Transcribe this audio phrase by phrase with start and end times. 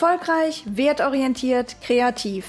[0.00, 2.44] Erfolgreich, wertorientiert, kreativ.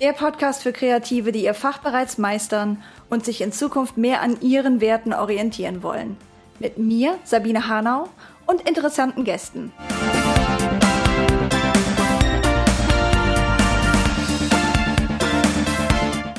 [0.00, 4.40] Der Podcast für Kreative, die ihr Fach bereits meistern und sich in Zukunft mehr an
[4.40, 6.16] ihren Werten orientieren wollen.
[6.58, 8.08] Mit mir, Sabine Hanau,
[8.46, 9.72] und interessanten Gästen.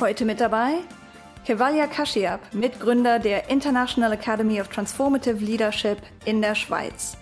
[0.02, 0.74] Heute mit dabei
[1.46, 7.16] Kevalia Kashiab, Mitgründer der International Academy of Transformative Leadership in der Schweiz.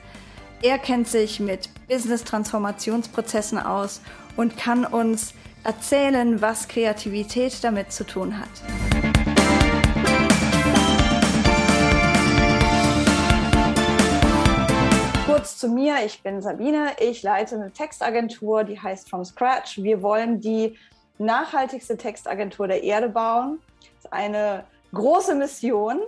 [0.63, 4.01] Er kennt sich mit Business-Transformationsprozessen aus
[4.37, 8.49] und kann uns erzählen, was Kreativität damit zu tun hat.
[15.27, 19.83] Kurz zu mir, ich bin Sabine, ich leite eine Textagentur, die heißt From Scratch.
[19.83, 20.79] Wir wollen die
[21.19, 23.59] nachhaltigste Textagentur der Erde bauen.
[23.81, 26.01] Das ist eine große Mission.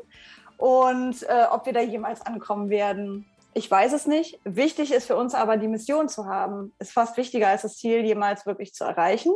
[0.59, 3.27] Und äh, ob wir da jemals ankommen werden,
[3.57, 4.39] ich weiß es nicht.
[4.45, 6.75] Wichtig ist für uns aber, die Mission zu haben.
[6.79, 9.33] Ist fast wichtiger als das Ziel, jemals wirklich zu erreichen.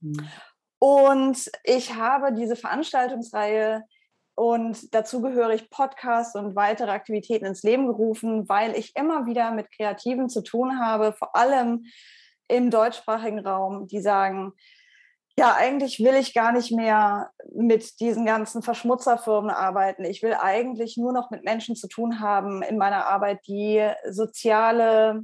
[0.00, 0.28] Mhm.
[0.78, 3.82] Und ich habe diese Veranstaltungsreihe
[4.36, 9.50] und dazu gehöre ich Podcasts und weitere Aktivitäten ins Leben gerufen, weil ich immer wieder
[9.50, 11.86] mit Kreativen zu tun habe, vor allem
[12.46, 14.52] im deutschsprachigen Raum, die sagen,
[15.38, 20.04] ja, eigentlich will ich gar nicht mehr mit diesen ganzen Verschmutzerfirmen arbeiten.
[20.04, 25.22] Ich will eigentlich nur noch mit Menschen zu tun haben in meiner Arbeit, die soziale,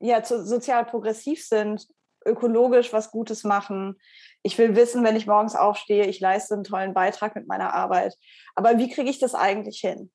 [0.00, 1.86] ja, sozial progressiv sind,
[2.26, 4.00] ökologisch was Gutes machen.
[4.42, 8.14] Ich will wissen, wenn ich morgens aufstehe, ich leiste einen tollen Beitrag mit meiner Arbeit.
[8.56, 10.10] Aber wie kriege ich das eigentlich hin?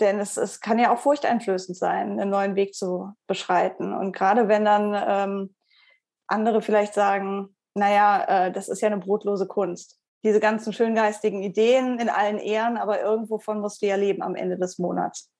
[0.00, 3.94] Denn es, es kann ja auch furchteinflößend sein, einen neuen Weg zu beschreiten.
[3.94, 5.54] Und gerade wenn dann ähm,
[6.26, 9.98] andere vielleicht sagen, naja, äh, das ist ja eine brotlose Kunst.
[10.24, 14.36] Diese ganzen schöngeistigen Ideen in allen Ehren, aber irgendwo von musst du ja leben am
[14.36, 15.30] Ende des Monats.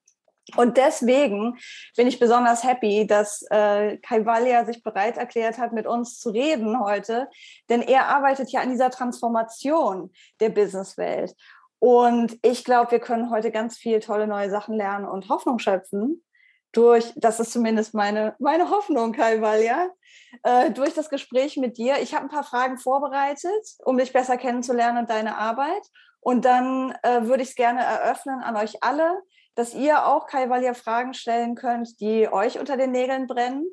[0.57, 1.59] Und deswegen
[1.97, 6.31] bin ich besonders happy, dass äh, Kai Wallia sich bereit erklärt hat, mit uns zu
[6.31, 7.29] reden heute,
[7.71, 11.35] denn er arbeitet ja an dieser Transformation der Businesswelt.
[11.79, 16.23] Und ich glaube, wir können heute ganz viel tolle neue Sachen lernen und Hoffnung schöpfen
[16.77, 19.89] durch, das ist zumindest meine, meine Hoffnung, Kai Walja,
[20.43, 21.97] äh, durch das Gespräch mit dir.
[22.01, 25.83] Ich habe ein paar Fragen vorbereitet, um dich besser kennenzulernen und deine Arbeit.
[26.21, 29.23] Und dann äh, würde ich es gerne eröffnen an euch alle,
[29.55, 33.67] dass ihr auch Kai Walja Fragen stellen könnt, die euch unter den Nägeln brennen.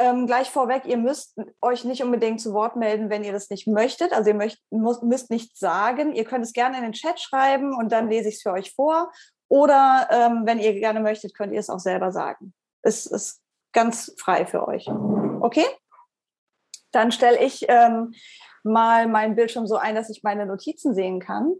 [0.00, 3.68] Ähm, gleich vorweg, ihr müsst euch nicht unbedingt zu Wort melden, wenn ihr das nicht
[3.68, 4.12] möchtet.
[4.12, 6.14] Also ihr möcht, müsst, müsst nichts sagen.
[6.14, 8.74] Ihr könnt es gerne in den Chat schreiben und dann lese ich es für euch
[8.74, 9.12] vor.
[9.54, 12.52] Oder ähm, wenn ihr gerne möchtet, könnt ihr es auch selber sagen.
[12.82, 13.40] Es ist
[13.72, 14.88] ganz frei für euch.
[14.88, 15.64] Okay?
[16.90, 18.14] Dann stelle ich ähm,
[18.64, 21.52] mal meinen Bildschirm so ein, dass ich meine Notizen sehen kann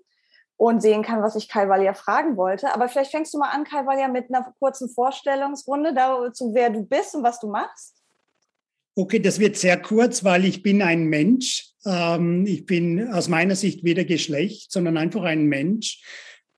[0.56, 2.75] und sehen kann, was ich Kai Valia fragen wollte.
[2.75, 6.83] Aber vielleicht fängst du mal an, Kai Valia, mit einer kurzen Vorstellungsrunde dazu, wer du
[6.83, 7.94] bist und was du machst.
[8.97, 11.71] Okay, das wird sehr kurz, weil ich bin ein Mensch.
[11.87, 16.03] Ähm, ich bin aus meiner Sicht weder Geschlecht, sondern einfach ein Mensch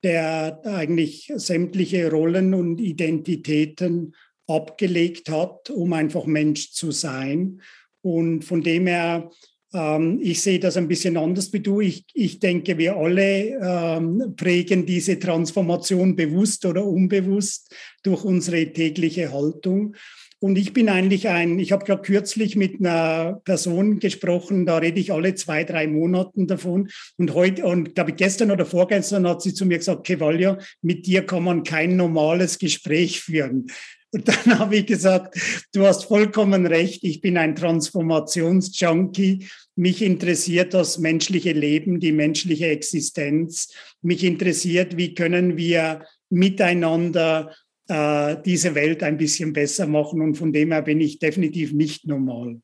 [0.07, 4.15] der eigentlich sämtliche Rollen und Identitäten
[4.47, 7.61] abgelegt hat, um einfach Mensch zu sein.
[8.01, 9.29] Und von dem her,
[9.73, 11.81] ähm, ich sehe das ein bisschen anders wie du.
[11.81, 19.33] Ich, ich denke, wir alle ähm, prägen diese Transformation bewusst oder unbewusst durch unsere tägliche
[19.33, 19.93] Haltung.
[20.39, 24.99] Und ich bin eigentlich ein, ich habe gerade kürzlich mit einer Person gesprochen, da rede
[24.99, 26.89] ich alle zwei, drei Monate davon.
[27.17, 31.07] Und heute, und glaube ich, gestern oder vorgestern hat sie zu mir gesagt, Kevalja, mit
[31.07, 33.67] dir kann man kein normales Gespräch führen.
[34.11, 35.39] Und dann habe ich gesagt,
[35.73, 39.47] du hast vollkommen recht, ich bin ein Transformationsjunkie.
[39.75, 43.73] Mich interessiert das menschliche Leben, die menschliche Existenz.
[44.01, 47.53] Mich interessiert, wie können wir miteinander
[47.87, 50.21] äh, diese Welt ein bisschen besser machen.
[50.21, 52.59] Und von dem her bin ich definitiv nicht normal.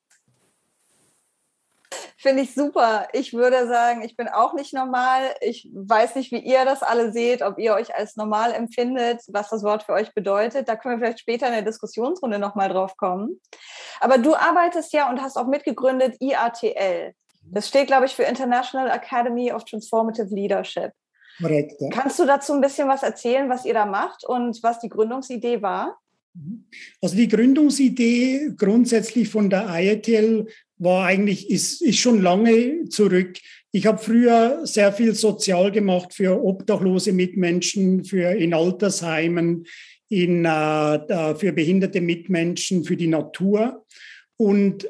[2.23, 3.09] Finde ich super.
[3.11, 5.35] Ich würde sagen, ich bin auch nicht normal.
[5.41, 9.49] Ich weiß nicht, wie ihr das alle seht, ob ihr euch als normal empfindet, was
[9.49, 10.69] das Wort für euch bedeutet.
[10.69, 13.41] Da können wir vielleicht später in der Diskussionsrunde nochmal drauf kommen.
[13.99, 17.13] Aber du arbeitest ja und hast auch mitgegründet IATL.
[17.43, 20.93] Das steht, glaube ich, für International Academy of Transformative Leadership.
[21.41, 21.81] Korrekt.
[21.81, 21.89] Ja.
[21.89, 25.61] Kannst du dazu ein bisschen was erzählen, was ihr da macht und was die Gründungsidee
[25.61, 25.99] war?
[27.01, 30.47] Also die Gründungsidee grundsätzlich von der IATL
[30.77, 33.37] war eigentlich, ist, ist schon lange zurück.
[33.71, 39.65] Ich habe früher sehr viel sozial gemacht für obdachlose Mitmenschen, für in Altersheimen,
[40.09, 43.85] in, äh, für behinderte Mitmenschen, für die Natur.
[44.37, 44.87] Und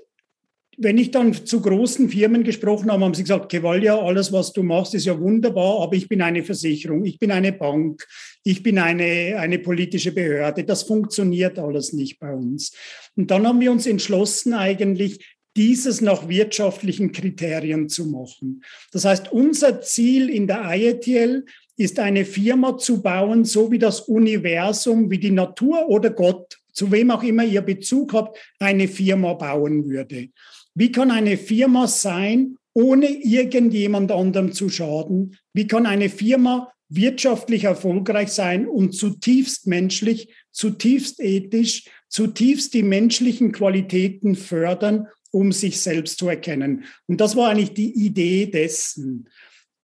[0.78, 4.64] wenn ich dann zu großen Firmen gesprochen habe, haben sie gesagt, Kevalja, alles, was du
[4.64, 8.08] machst, ist ja wunderbar, aber ich bin eine Versicherung, ich bin eine Bank,
[8.44, 10.64] ich bin eine, eine politische Behörde.
[10.64, 12.75] Das funktioniert alles nicht bei uns.
[13.16, 15.20] Und dann haben wir uns entschlossen, eigentlich
[15.56, 18.64] dieses nach wirtschaftlichen Kriterien zu machen.
[18.92, 21.46] Das heißt, unser Ziel in der IETL
[21.78, 26.92] ist eine Firma zu bauen, so wie das Universum, wie die Natur oder Gott, zu
[26.92, 30.30] wem auch immer ihr Bezug habt, eine Firma bauen würde.
[30.75, 35.38] Wie kann eine Firma sein, ohne irgendjemand anderem zu schaden?
[35.54, 43.52] Wie kann eine Firma wirtschaftlich erfolgreich sein und zutiefst menschlich, zutiefst ethisch, zutiefst die menschlichen
[43.52, 46.86] Qualitäten fördern, um sich selbst zu erkennen?
[47.08, 49.30] Und das war eigentlich die Idee dessen.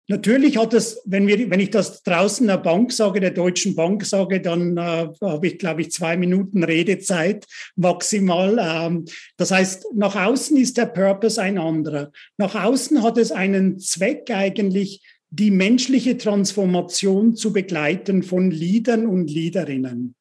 [0.07, 4.05] Natürlich hat es, wenn, wir, wenn ich das draußen der Bank sage, der Deutschen Bank
[4.05, 8.57] sage, dann äh, habe ich, glaube ich, zwei Minuten Redezeit maximal.
[8.61, 9.05] Ähm,
[9.37, 12.11] das heißt, nach außen ist der Purpose ein anderer.
[12.37, 19.29] Nach außen hat es einen Zweck eigentlich, die menschliche Transformation zu begleiten von Leadern und
[19.29, 20.15] Leaderinnen.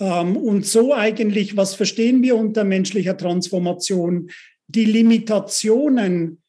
[0.00, 4.30] Ähm, und so eigentlich, was verstehen wir unter menschlicher Transformation?
[4.66, 6.42] Die Limitationen,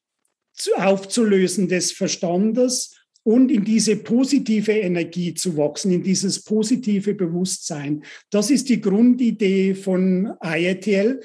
[0.76, 8.04] aufzulösen des Verstandes und in diese positive Energie zu wachsen, in dieses positive Bewusstsein.
[8.30, 11.22] Das ist die Grundidee von IETL.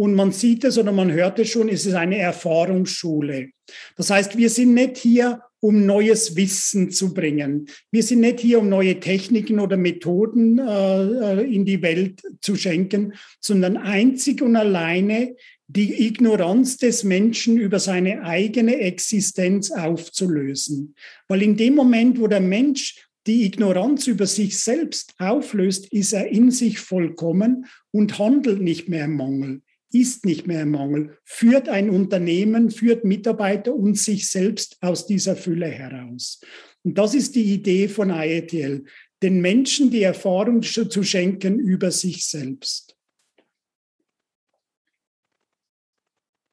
[0.00, 3.48] Und man sieht es oder man hört es schon, es ist eine Erfahrungsschule.
[3.96, 7.68] Das heißt, wir sind nicht hier, um neues Wissen zu bringen.
[7.90, 13.14] Wir sind nicht hier, um neue Techniken oder Methoden äh, in die Welt zu schenken,
[13.40, 15.34] sondern einzig und alleine
[15.68, 20.94] die Ignoranz des Menschen über seine eigene Existenz aufzulösen.
[21.28, 26.28] Weil in dem Moment, wo der Mensch die Ignoranz über sich selbst auflöst, ist er
[26.28, 29.60] in sich vollkommen und handelt nicht mehr im Mangel,
[29.92, 35.36] ist nicht mehr im Mangel, führt ein Unternehmen, führt Mitarbeiter und sich selbst aus dieser
[35.36, 36.40] Fülle heraus.
[36.82, 38.84] Und das ist die Idee von IETL,
[39.22, 42.87] den Menschen die Erfahrung zu schenken über sich selbst.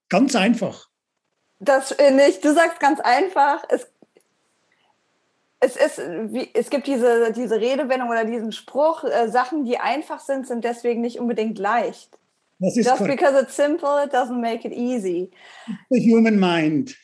[0.09, 0.87] Ganz einfach.
[1.59, 2.43] Das äh, nicht.
[2.43, 3.63] Du sagst ganz einfach.
[3.69, 3.87] Es,
[5.59, 10.19] es, ist, wie, es gibt diese, diese Redewendung oder diesen Spruch, äh, Sachen, die einfach
[10.19, 12.09] sind, sind deswegen nicht unbedingt leicht.
[12.59, 13.19] Das ist Just correct.
[13.19, 15.29] because it's simple, it doesn't make it easy.
[15.89, 16.95] The human mind.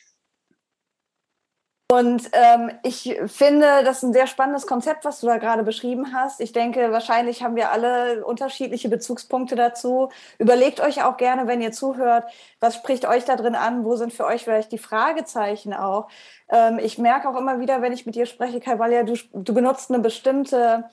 [1.92, 6.14] Und ähm, ich finde, das ist ein sehr spannendes Konzept, was du da gerade beschrieben
[6.14, 6.40] hast.
[6.40, 10.08] Ich denke, wahrscheinlich haben wir alle unterschiedliche Bezugspunkte dazu.
[10.38, 12.24] Überlegt euch auch gerne, wenn ihr zuhört,
[12.60, 13.84] was spricht euch da drin an?
[13.84, 16.08] Wo sind für euch vielleicht die Fragezeichen auch?
[16.48, 19.52] Ähm, ich merke auch immer wieder, wenn ich mit dir spreche, Kai Wallia, du, du
[19.52, 20.84] benutzt eine bestimmte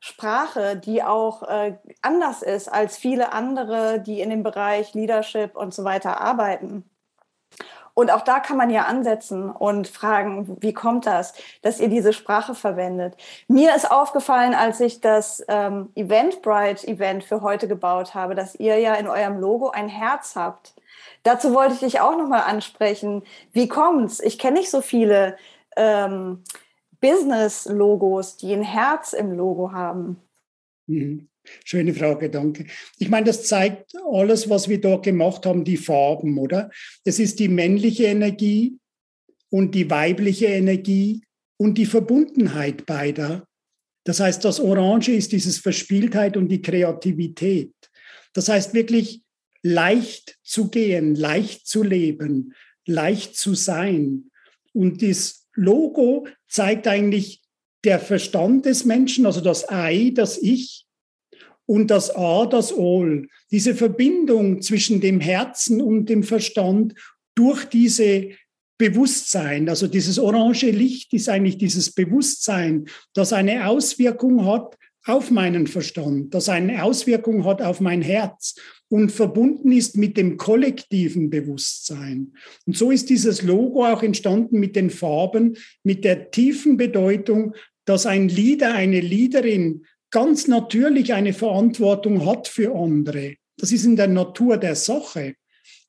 [0.00, 5.72] Sprache, die auch äh, anders ist als viele andere, die in dem Bereich Leadership und
[5.72, 6.90] so weiter arbeiten.
[7.98, 12.12] Und auch da kann man ja ansetzen und fragen, wie kommt das, dass ihr diese
[12.12, 13.16] Sprache verwendet.
[13.48, 18.94] Mir ist aufgefallen, als ich das ähm, Eventbrite-Event für heute gebaut habe, dass ihr ja
[18.94, 20.76] in eurem Logo ein Herz habt.
[21.24, 23.24] Dazu wollte ich dich auch nochmal ansprechen.
[23.50, 24.20] Wie kommt's?
[24.20, 25.36] Ich kenne nicht so viele
[25.76, 26.44] ähm,
[27.00, 30.22] Business-Logos, die ein Herz im Logo haben.
[30.86, 31.26] Mhm.
[31.64, 32.66] Schöne Frage, danke.
[32.98, 36.70] Ich meine, das zeigt alles, was wir dort gemacht haben, die Farben, oder?
[37.04, 38.78] Es ist die männliche Energie
[39.50, 41.22] und die weibliche Energie
[41.56, 43.46] und die Verbundenheit beider.
[44.04, 47.74] Das heißt, das Orange ist dieses Verspieltheit und die Kreativität.
[48.32, 49.22] Das heißt wirklich
[49.62, 52.54] leicht zu gehen, leicht zu leben,
[52.86, 54.30] leicht zu sein.
[54.72, 57.42] Und das Logo zeigt eigentlich
[57.84, 60.86] der Verstand des Menschen, also das Ei, das Ich,
[61.68, 63.28] und das A, das All.
[63.50, 66.94] Diese Verbindung zwischen dem Herzen und dem Verstand
[67.34, 68.30] durch diese
[68.78, 75.66] Bewusstsein, also dieses orange Licht ist eigentlich dieses Bewusstsein, das eine Auswirkung hat auf meinen
[75.66, 78.54] Verstand, das eine Auswirkung hat auf mein Herz
[78.88, 82.32] und verbunden ist mit dem kollektiven Bewusstsein.
[82.66, 88.06] Und so ist dieses Logo auch entstanden mit den Farben, mit der tiefen Bedeutung, dass
[88.06, 93.34] ein Leader, eine Leaderin ganz natürlich eine Verantwortung hat für andere.
[93.56, 95.34] Das ist in der Natur der Sache.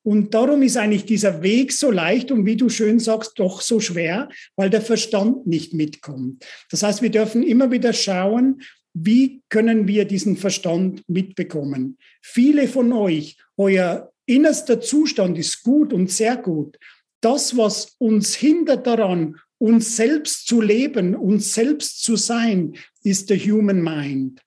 [0.02, 3.80] Und darum ist eigentlich dieser Weg so leicht und wie du schön sagst, doch so
[3.80, 6.44] schwer, weil der Verstand nicht mitkommt.
[6.70, 8.62] Das heißt, wir dürfen immer wieder schauen,
[8.94, 11.98] wie können wir diesen Verstand mitbekommen.
[12.22, 16.78] Viele von euch, euer innerster Zustand ist gut und sehr gut.
[17.20, 22.74] Das, was uns hindert daran, uns selbst zu leben, uns selbst zu sein,
[23.04, 24.40] ist der Human Mind.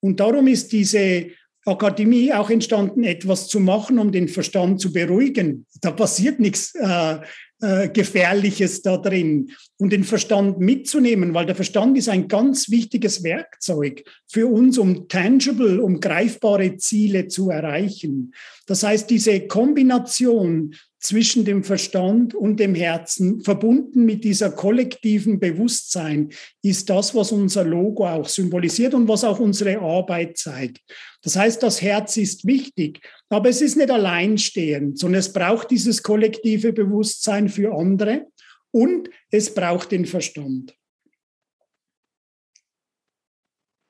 [0.00, 1.28] Und darum ist diese
[1.64, 5.66] Akademie auch entstanden, etwas zu machen, um den Verstand zu beruhigen.
[5.80, 7.18] Da passiert nichts äh,
[7.60, 9.50] äh, Gefährliches da drin.
[9.78, 15.08] Und den Verstand mitzunehmen, weil der Verstand ist ein ganz wichtiges Werkzeug für uns, um
[15.08, 18.34] tangible, um greifbare Ziele zu erreichen.
[18.66, 26.30] Das heißt, diese Kombination zwischen dem Verstand und dem Herzen, verbunden mit dieser kollektiven Bewusstsein,
[26.62, 30.80] ist das, was unser Logo auch symbolisiert und was auch unsere Arbeit zeigt.
[31.22, 36.02] Das heißt, das Herz ist wichtig, aber es ist nicht alleinstehend, sondern es braucht dieses
[36.02, 38.26] kollektive Bewusstsein für andere
[38.70, 40.77] und es braucht den Verstand.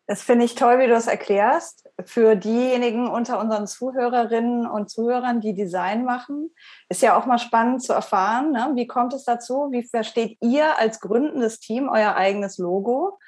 [0.09, 1.87] Das finde ich toll, wie du das erklärst.
[2.07, 6.51] Für diejenigen unter unseren Zuhörerinnen und Zuhörern, die Design machen,
[6.89, 8.71] ist ja auch mal spannend zu erfahren, ne?
[8.75, 9.69] wie kommt es dazu?
[9.71, 13.19] Wie versteht ihr als gründendes Team euer eigenes Logo?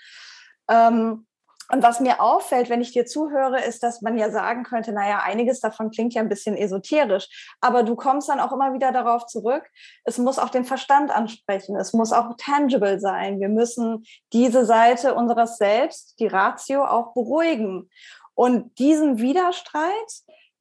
[0.71, 1.27] Ähm,
[1.73, 5.21] und was mir auffällt, wenn ich dir zuhöre, ist, dass man ja sagen könnte, naja,
[5.25, 7.29] einiges davon klingt ja ein bisschen esoterisch,
[7.61, 9.65] aber du kommst dann auch immer wieder darauf zurück,
[10.05, 13.41] es muss auch den Verstand ansprechen, es muss auch tangible sein.
[13.41, 17.89] Wir müssen diese Seite unseres Selbst, die Ratio, auch beruhigen.
[18.35, 19.91] Und diesen Widerstreit,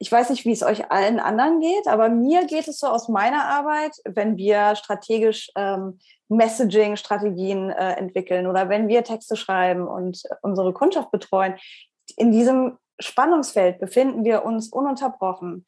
[0.02, 3.08] ich weiß nicht, wie es euch allen anderen geht, aber mir geht es so aus
[3.08, 10.22] meiner Arbeit, wenn wir strategisch ähm, Messaging-Strategien äh, entwickeln oder wenn wir Texte schreiben und
[10.40, 11.56] unsere Kundschaft betreuen.
[12.16, 15.66] In diesem Spannungsfeld befinden wir uns ununterbrochen.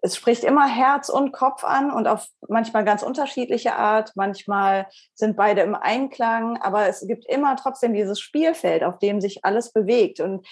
[0.00, 4.12] Es spricht immer Herz und Kopf an und auf manchmal ganz unterschiedliche Art.
[4.14, 9.44] Manchmal sind beide im Einklang, aber es gibt immer trotzdem dieses Spielfeld, auf dem sich
[9.44, 10.20] alles bewegt.
[10.20, 10.46] Und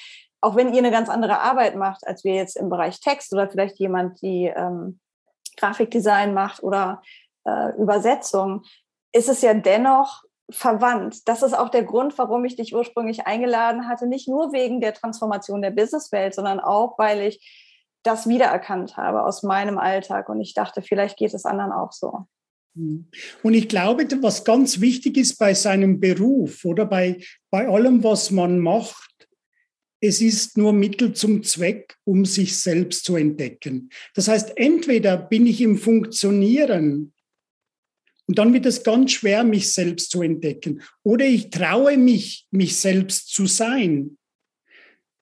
[0.45, 3.49] auch wenn ihr eine ganz andere Arbeit macht, als wir jetzt im Bereich Text oder
[3.49, 5.01] vielleicht jemand, die ähm,
[5.57, 7.03] Grafikdesign macht oder
[7.45, 8.63] äh, Übersetzung,
[9.13, 11.27] ist es ja dennoch verwandt.
[11.27, 14.93] Das ist auch der Grund, warum ich dich ursprünglich eingeladen hatte, nicht nur wegen der
[14.93, 17.73] Transformation der Businesswelt, sondern auch, weil ich
[18.03, 22.27] das wiedererkannt habe aus meinem Alltag und ich dachte, vielleicht geht es anderen auch so.
[23.43, 28.31] Und ich glaube, was ganz wichtig ist bei seinem Beruf oder bei, bei allem, was
[28.31, 29.13] man macht,
[30.07, 33.89] es ist nur Mittel zum Zweck, um sich selbst zu entdecken.
[34.15, 37.15] Das heißt, entweder bin ich im Funktionieren
[38.27, 40.83] und dann wird es ganz schwer, mich selbst zu entdecken.
[41.03, 44.19] Oder ich traue mich, mich selbst zu sein,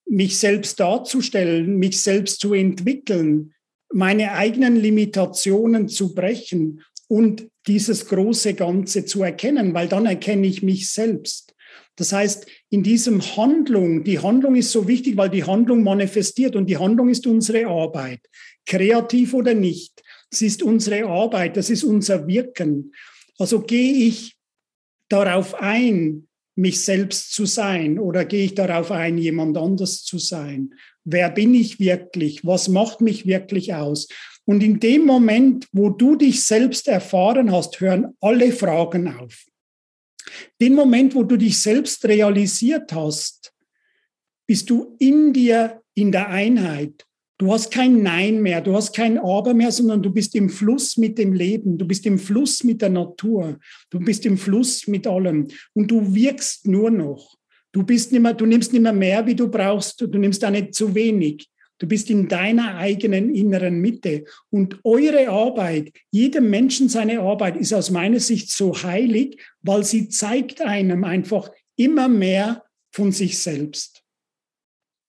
[0.04, 3.54] mich selbst darzustellen, mich selbst zu entwickeln,
[3.92, 10.62] meine eigenen Limitationen zu brechen und dieses große Ganze zu erkennen, weil dann erkenne ich
[10.62, 11.51] mich selbst.
[11.96, 16.66] Das heißt, in diesem Handlung, die Handlung ist so wichtig, weil die Handlung manifestiert und
[16.66, 18.20] die Handlung ist unsere Arbeit,
[18.66, 20.02] kreativ oder nicht.
[20.30, 22.92] Es ist unsere Arbeit, das ist unser Wirken.
[23.38, 24.36] Also gehe ich
[25.08, 30.74] darauf ein, mich selbst zu sein oder gehe ich darauf ein, jemand anders zu sein?
[31.04, 32.44] Wer bin ich wirklich?
[32.44, 34.08] Was macht mich wirklich aus?
[34.44, 39.46] Und in dem Moment, wo du dich selbst erfahren hast, hören alle Fragen auf.
[40.60, 43.52] Den Moment, wo du dich selbst realisiert hast,
[44.46, 47.06] bist du in dir in der Einheit.
[47.38, 50.96] Du hast kein Nein mehr, du hast kein Aber mehr, sondern du bist im Fluss
[50.96, 53.58] mit dem Leben, du bist im Fluss mit der Natur,
[53.90, 57.36] du bist im Fluss mit allem und du wirkst nur noch.
[57.72, 60.50] Du bist nicht mehr, du nimmst nicht mehr mehr, wie du brauchst, du nimmst auch
[60.50, 61.48] nicht zu wenig.
[61.82, 64.24] Du bist in deiner eigenen inneren Mitte.
[64.50, 70.08] Und eure Arbeit, jedem Menschen seine Arbeit ist aus meiner Sicht so heilig, weil sie
[70.08, 72.62] zeigt einem einfach immer mehr
[72.92, 74.04] von sich selbst.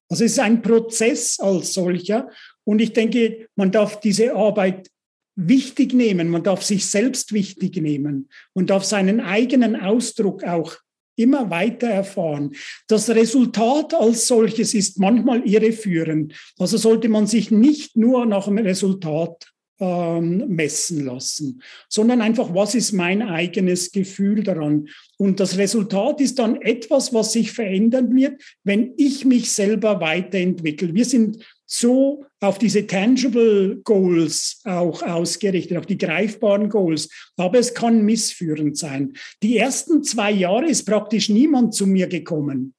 [0.10, 2.32] Also es ist ein Prozess als solcher.
[2.64, 4.90] Und ich denke, man darf diese Arbeit
[5.36, 10.76] wichtig nehmen, man darf sich selbst wichtig nehmen, man darf seinen eigenen Ausdruck auch
[11.16, 12.56] immer weiter erfahren.
[12.88, 16.34] Das Resultat als solches ist manchmal irreführend.
[16.58, 22.76] Also sollte man sich nicht nur nach dem Resultat ähm, messen lassen, sondern einfach, was
[22.76, 24.88] ist mein eigenes Gefühl daran?
[25.18, 30.94] Und das Resultat ist dann etwas, was sich verändern wird, wenn ich mich selber weiterentwickle.
[30.94, 37.10] Wir sind so auf diese tangible Goals auch ausgerichtet, auf die greifbaren Goals.
[37.38, 39.14] Aber es kann missführend sein.
[39.42, 42.74] Die ersten zwei Jahre ist praktisch niemand zu mir gekommen.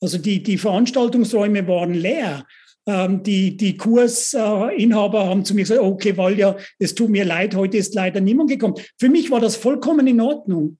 [0.00, 2.46] Also die, die Veranstaltungsräume waren leer.
[2.86, 7.76] Ähm, die, die Kursinhaber haben zu mir gesagt, okay, Valja, es tut mir leid, heute
[7.76, 8.74] ist leider niemand gekommen.
[8.98, 10.78] Für mich war das vollkommen in Ordnung.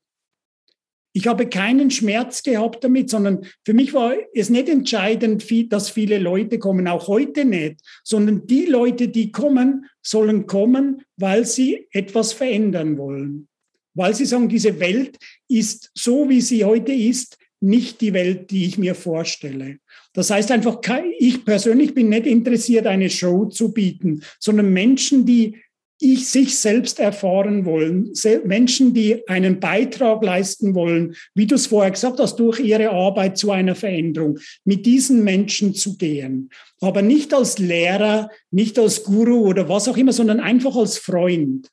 [1.12, 6.18] Ich habe keinen Schmerz gehabt damit, sondern für mich war es nicht entscheidend, dass viele
[6.18, 12.32] Leute kommen, auch heute nicht, sondern die Leute, die kommen, sollen kommen, weil sie etwas
[12.32, 13.48] verändern wollen.
[13.94, 18.64] Weil sie sagen, diese Welt ist so, wie sie heute ist, nicht die Welt, die
[18.64, 19.78] ich mir vorstelle.
[20.12, 20.80] Das heißt einfach,
[21.18, 25.56] ich persönlich bin nicht interessiert, eine Show zu bieten, sondern Menschen, die
[26.00, 28.12] ich sich selbst erfahren wollen,
[28.44, 33.36] Menschen, die einen Beitrag leisten wollen, wie du es vorher gesagt hast, durch ihre Arbeit
[33.36, 36.50] zu einer Veränderung, mit diesen Menschen zu gehen.
[36.80, 41.68] Aber nicht als Lehrer, nicht als Guru oder was auch immer, sondern einfach als Freund.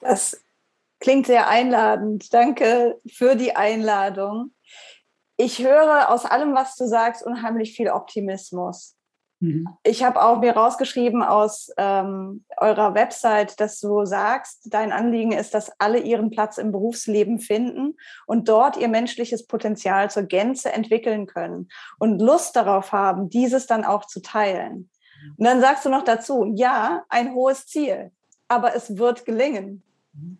[0.00, 0.42] Das
[0.98, 2.32] klingt sehr einladend.
[2.32, 4.52] Danke für die Einladung
[5.40, 8.96] ich höre aus allem, was du sagst, unheimlich viel Optimismus.
[9.40, 9.68] Mhm.
[9.82, 15.54] Ich habe auch mir rausgeschrieben aus ähm, eurer Website, dass du sagst, dein Anliegen ist,
[15.54, 21.26] dass alle ihren Platz im Berufsleben finden und dort ihr menschliches Potenzial zur Gänze entwickeln
[21.26, 24.90] können und Lust darauf haben, dieses dann auch zu teilen.
[25.38, 28.10] Und dann sagst du noch dazu, ja, ein hohes Ziel,
[28.46, 29.82] aber es wird gelingen.
[30.12, 30.38] Mhm.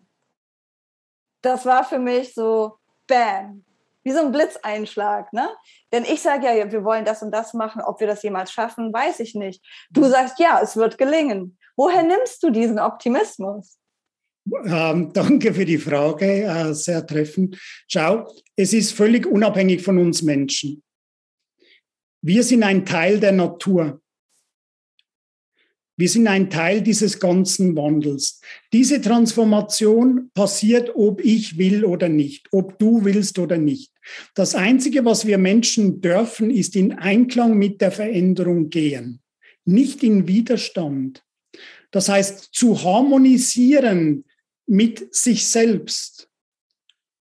[1.41, 2.77] Das war für mich so,
[3.07, 3.63] bam,
[4.03, 5.49] wie so ein Blitzeinschlag, ne?
[5.91, 8.93] Denn ich sage ja, wir wollen das und das machen, ob wir das jemals schaffen,
[8.93, 9.63] weiß ich nicht.
[9.91, 11.57] Du sagst, ja, es wird gelingen.
[11.75, 13.77] Woher nimmst du diesen Optimismus?
[14.65, 17.57] Ähm, danke für die Frage, äh, sehr treffend.
[17.87, 20.83] Schau, es ist völlig unabhängig von uns Menschen.
[22.23, 24.01] Wir sind ein Teil der Natur.
[25.97, 28.41] Wir sind ein Teil dieses ganzen Wandels.
[28.73, 33.91] Diese Transformation passiert, ob ich will oder nicht, ob du willst oder nicht.
[34.33, 39.21] Das Einzige, was wir Menschen dürfen, ist in Einklang mit der Veränderung gehen,
[39.65, 41.23] nicht in Widerstand.
[41.91, 44.25] Das heißt, zu harmonisieren
[44.65, 46.29] mit sich selbst.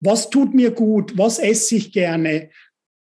[0.00, 1.16] Was tut mir gut?
[1.16, 2.50] Was esse ich gerne?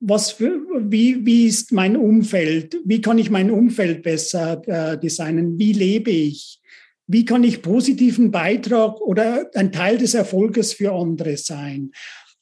[0.01, 2.77] Was für, wie, wie ist mein Umfeld?
[2.83, 5.59] Wie kann ich mein Umfeld besser äh, designen?
[5.59, 6.59] Wie lebe ich?
[7.05, 11.91] Wie kann ich positiven Beitrag oder ein Teil des Erfolges für andere sein?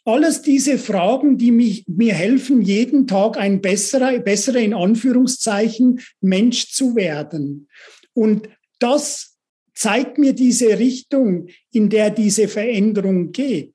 [0.05, 6.71] Alles diese Fragen, die mich, mir helfen, jeden Tag ein besserer, besserer in Anführungszeichen Mensch
[6.71, 7.67] zu werden.
[8.13, 8.47] Und
[8.79, 9.37] das
[9.73, 13.73] zeigt mir diese Richtung, in der diese Veränderung geht.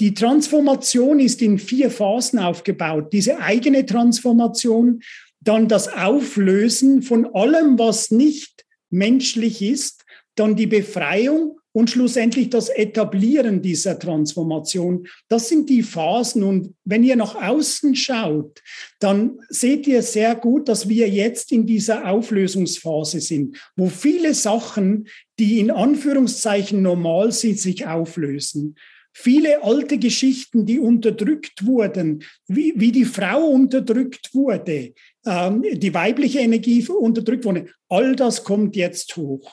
[0.00, 3.12] Die Transformation ist in vier Phasen aufgebaut.
[3.12, 5.02] Diese eigene Transformation,
[5.40, 10.04] dann das Auflösen von allem, was nicht menschlich ist,
[10.36, 15.06] dann die Befreiung und schlussendlich das Etablieren dieser Transformation.
[15.28, 16.42] Das sind die Phasen.
[16.42, 18.62] Und wenn ihr nach außen schaut,
[18.98, 25.08] dann seht ihr sehr gut, dass wir jetzt in dieser Auflösungsphase sind, wo viele Sachen,
[25.38, 28.76] die in Anführungszeichen normal sind, sich auflösen.
[29.12, 34.92] Viele alte Geschichten, die unterdrückt wurden, wie, wie die Frau unterdrückt wurde,
[35.26, 39.50] ähm, die weibliche Energie unterdrückt wurde, all das kommt jetzt hoch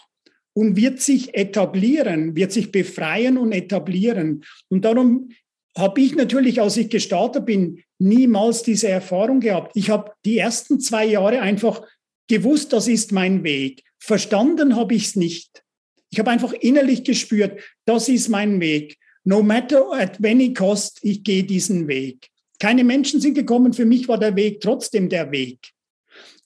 [0.54, 4.44] und wird sich etablieren, wird sich befreien und etablieren.
[4.70, 5.30] Und darum
[5.76, 9.72] habe ich natürlich, als ich gestartet bin, niemals diese Erfahrung gehabt.
[9.76, 11.82] Ich habe die ersten zwei Jahre einfach
[12.28, 13.84] gewusst, das ist mein Weg.
[14.00, 15.64] Verstanden habe ich es nicht.
[16.10, 21.22] Ich habe einfach innerlich gespürt, das ist mein Weg no matter at any cost, ich
[21.22, 22.30] gehe diesen Weg.
[22.60, 25.74] Keine Menschen sind gekommen, für mich war der Weg trotzdem der Weg.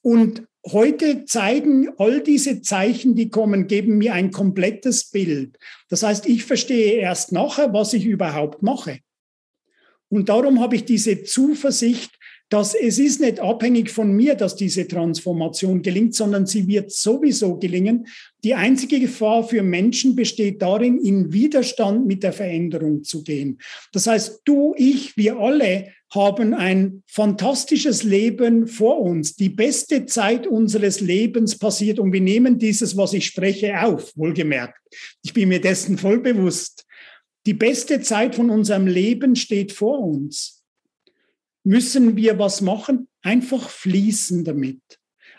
[0.02, 5.60] Und heute zeigen all diese Zeichen, die kommen, geben mir ein komplettes Bild.
[5.90, 8.98] Das heißt, ich verstehe erst nachher, was ich überhaupt mache.
[10.10, 12.18] Und darum habe ich diese Zuversicht,
[12.52, 17.56] dass es ist nicht abhängig von mir, dass diese Transformation gelingt, sondern sie wird sowieso
[17.56, 18.08] gelingen.
[18.44, 23.58] Die einzige Gefahr für Menschen besteht darin, in Widerstand mit der Veränderung zu gehen.
[23.94, 29.38] Das heißt, du, ich, wir alle haben ein fantastisches Leben vor uns.
[29.38, 34.78] Die beste Zeit unseres Lebens passiert und wir nehmen dieses, was ich spreche, auf, wohlgemerkt.
[35.24, 36.84] Ich bin mir dessen voll bewusst.
[37.46, 40.61] Die beste Zeit von unserem Leben steht vor uns
[41.64, 43.08] müssen wir was machen?
[43.22, 44.82] Einfach fließen damit.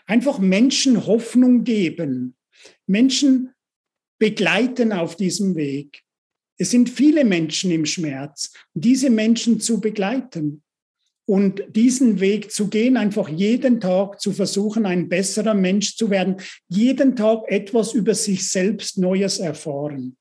[0.05, 2.35] Einfach Menschen Hoffnung geben.
[2.87, 3.53] Menschen
[4.19, 6.01] begleiten auf diesem Weg.
[6.57, 8.53] Es sind viele Menschen im Schmerz.
[8.73, 10.63] Diese Menschen zu begleiten
[11.25, 16.37] und diesen Weg zu gehen, einfach jeden Tag zu versuchen, ein besserer Mensch zu werden,
[16.67, 20.17] jeden Tag etwas über sich selbst Neues erfahren.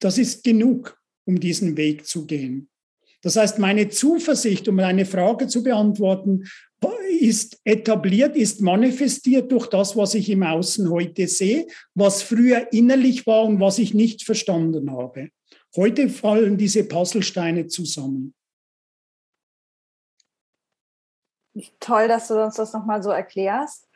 [0.00, 2.69] Das ist genug, um diesen Weg zu gehen.
[3.22, 6.44] Das heißt, meine Zuversicht, um eine Frage zu beantworten,
[7.20, 13.26] ist etabliert, ist manifestiert durch das, was ich im Außen heute sehe, was früher innerlich
[13.26, 15.28] war und was ich nicht verstanden habe.
[15.76, 18.34] Heute fallen diese Puzzlesteine zusammen.
[21.78, 23.86] Toll, dass du uns das nochmal so erklärst.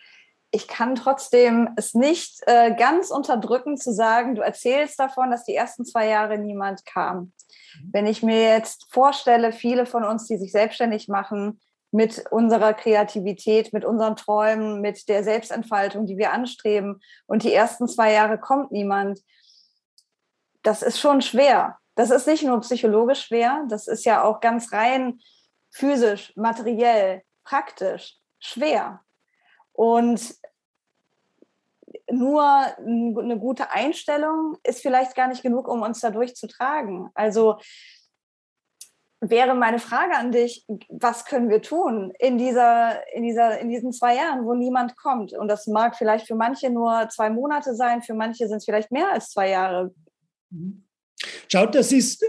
[0.54, 5.54] ich kann trotzdem es nicht äh, ganz unterdrücken zu sagen, du erzählst davon, dass die
[5.54, 7.32] ersten zwei Jahre niemand kam.
[7.82, 7.90] Mhm.
[7.92, 11.60] Wenn ich mir jetzt vorstelle, viele von uns, die sich selbstständig machen,
[11.90, 17.00] mit unserer Kreativität, mit unseren Träumen, mit der Selbstentfaltung, die wir anstreben.
[17.26, 19.20] Und die ersten zwei Jahre kommt niemand.
[20.62, 21.78] Das ist schon schwer.
[21.94, 25.20] Das ist nicht nur psychologisch schwer, das ist ja auch ganz rein
[25.70, 29.00] physisch, materiell, praktisch schwer.
[29.72, 30.34] Und
[32.18, 37.11] nur eine gute Einstellung ist vielleicht gar nicht genug, um uns dadurch zu tragen.
[37.14, 37.57] Also
[39.31, 43.92] wäre meine Frage an dich, was können wir tun in, dieser, in, dieser, in diesen
[43.92, 45.33] zwei Jahren, wo niemand kommt?
[45.33, 48.90] Und das mag vielleicht für manche nur zwei Monate sein, für manche sind es vielleicht
[48.90, 49.94] mehr als zwei Jahre.
[51.48, 52.24] Schau, das ist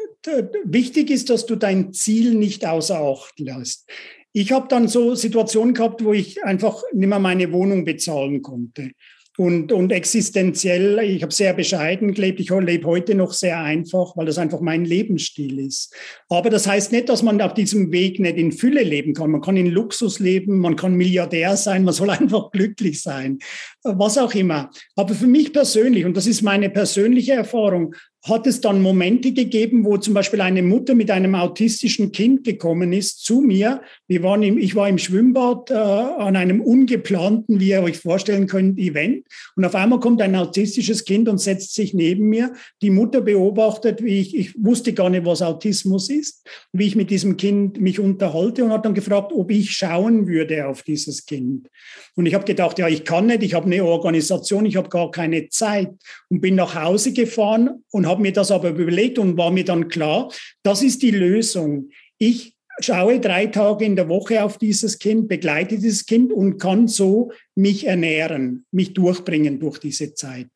[0.64, 3.90] wichtig ist, dass du dein Ziel nicht außer Acht lässt.
[4.32, 8.92] Ich habe dann so Situationen gehabt, wo ich einfach nicht mehr meine Wohnung bezahlen konnte
[9.38, 14.26] und, und existenziell, ich habe sehr bescheiden gelebt, ich lebe heute noch sehr einfach, weil
[14.26, 15.94] das einfach mein Lebensstil ist.
[16.30, 19.32] Aber das heißt nicht, dass man auf diesem Weg nicht in Fülle leben kann.
[19.32, 23.40] Man kann in Luxus leben, man kann Milliardär sein, man soll einfach glücklich sein,
[23.84, 24.70] was auch immer.
[24.96, 27.94] Aber für mich persönlich, und das ist meine persönliche Erfahrung,
[28.28, 32.92] hat es dann Momente gegeben, wo zum Beispiel eine Mutter mit einem autistischen Kind gekommen
[32.92, 33.82] ist zu mir.
[34.08, 38.48] Wir waren im, ich war im Schwimmbad äh, an einem ungeplanten, wie ihr euch vorstellen
[38.48, 39.28] könnt, Event.
[39.56, 42.54] Und auf einmal kommt ein autistisches Kind und setzt sich neben mir.
[42.82, 47.12] Die Mutter beobachtet, wie ich, ich wusste gar nicht, was Autismus ist, wie ich mit
[47.12, 51.68] diesem Kind mich unterhalte und hat dann gefragt, ob ich schauen würde auf dieses Kind.
[52.16, 55.12] Und ich habe gedacht, ja, ich kann nicht, ich habe eine Organisation, ich habe gar
[55.12, 55.92] keine Zeit
[56.30, 59.66] und bin nach Hause gefahren und habe habe mir das aber überlegt und war mir
[59.66, 60.32] dann klar,
[60.64, 61.90] das ist die Lösung.
[62.18, 66.88] Ich schaue drei Tage in der Woche auf dieses Kind, begleite dieses Kind und kann
[66.88, 70.48] so mich ernähren, mich durchbringen durch diese Zeit.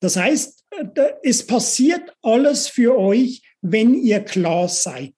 [0.00, 0.62] Das heißt,
[1.22, 5.14] es passiert alles für euch, wenn ihr klar seid.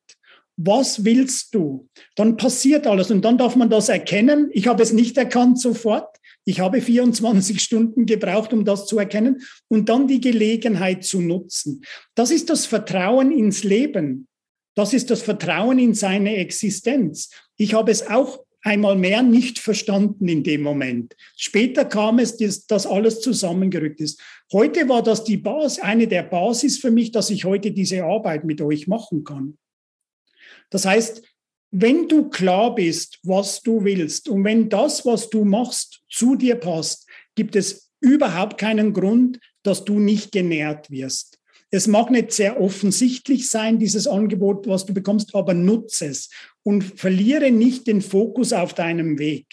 [0.56, 1.88] Was willst du?
[2.14, 4.50] Dann passiert alles und dann darf man das erkennen.
[4.52, 6.16] Ich habe es nicht erkannt sofort.
[6.48, 11.82] Ich habe 24 Stunden gebraucht, um das zu erkennen und dann die Gelegenheit zu nutzen.
[12.14, 14.28] Das ist das Vertrauen ins Leben.
[14.74, 17.28] Das ist das Vertrauen in seine Existenz.
[17.58, 21.14] Ich habe es auch einmal mehr nicht verstanden in dem Moment.
[21.37, 24.18] Später kam es, dass das alles zusammengerückt ist.
[24.50, 28.44] Heute war das die Basis, eine der Basis für mich, dass ich heute diese Arbeit
[28.44, 29.58] mit euch machen kann.
[30.70, 31.27] Das heißt,
[31.70, 36.57] wenn du klar bist, was du willst und wenn das, was du machst, zu dir
[36.57, 41.38] passt, gibt es überhaupt keinen Grund, dass du nicht genährt wirst.
[41.70, 46.31] Es mag nicht sehr offensichtlich sein, dieses Angebot, was du bekommst, aber nutze es
[46.62, 49.46] und verliere nicht den Fokus auf deinem Weg.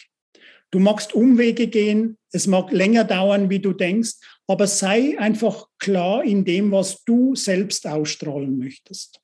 [0.71, 4.13] Du magst Umwege gehen, es mag länger dauern, wie du denkst,
[4.47, 9.19] aber sei einfach klar in dem, was du selbst ausstrahlen möchtest.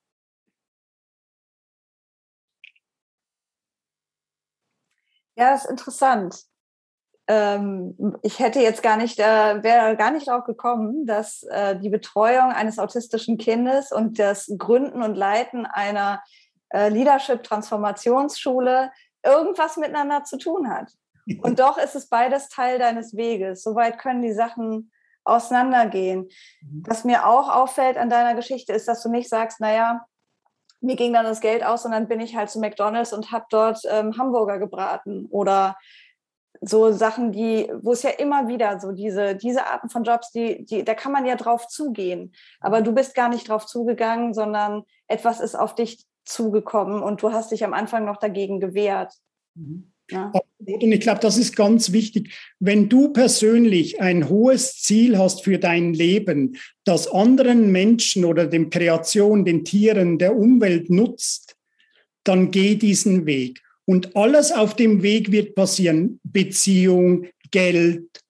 [5.36, 6.36] Ja, das ist interessant.
[7.28, 11.90] Ähm, ich hätte jetzt gar nicht, äh, wäre gar nicht darauf gekommen, dass äh, die
[11.90, 16.22] Betreuung eines autistischen Kindes und das Gründen und Leiten einer
[16.70, 18.92] äh, Leadership-Transformationsschule
[19.24, 20.92] irgendwas miteinander zu tun hat.
[21.44, 23.62] Und doch ist es beides Teil deines Weges.
[23.62, 24.92] Soweit können die Sachen
[25.24, 26.30] auseinandergehen.
[26.62, 26.84] Mhm.
[26.88, 30.06] Was mir auch auffällt an deiner Geschichte ist, dass du nicht sagst, naja,
[30.82, 33.46] mir ging dann das Geld aus und dann bin ich halt zu McDonald's und habe
[33.50, 35.78] dort ähm, Hamburger gebraten oder
[36.60, 40.64] so Sachen, die, wo es ja immer wieder so diese, diese Arten von Jobs, die,
[40.66, 42.34] die, da kann man ja drauf zugehen.
[42.60, 47.32] Aber du bist gar nicht drauf zugegangen, sondern etwas ist auf dich zugekommen und du
[47.32, 49.14] hast dich am Anfang noch dagegen gewehrt.
[49.56, 49.92] Mhm.
[50.12, 50.32] Ja.
[50.66, 52.34] Und ich glaube, das ist ganz wichtig.
[52.60, 58.70] Wenn du persönlich ein hohes Ziel hast für dein Leben, das anderen Menschen oder dem
[58.70, 61.56] Kreation, den Tieren, der Umwelt nutzt,
[62.24, 63.62] dann geh diesen Weg.
[63.86, 66.20] Und alles auf dem Weg wird passieren.
[66.24, 68.21] Beziehung, Geld,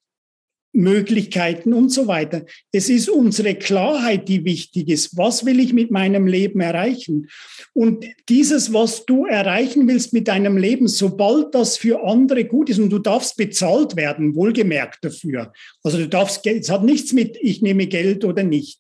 [0.74, 2.46] Möglichkeiten und so weiter.
[2.72, 5.18] Es ist unsere Klarheit, die wichtig ist.
[5.18, 7.30] Was will ich mit meinem Leben erreichen?
[7.74, 12.80] Und dieses, was du erreichen willst mit deinem Leben, sobald das für andere gut ist
[12.80, 15.52] und du darfst bezahlt werden, wohlgemerkt dafür.
[15.84, 18.80] Also du darfst, es hat nichts mit, ich nehme Geld oder nicht.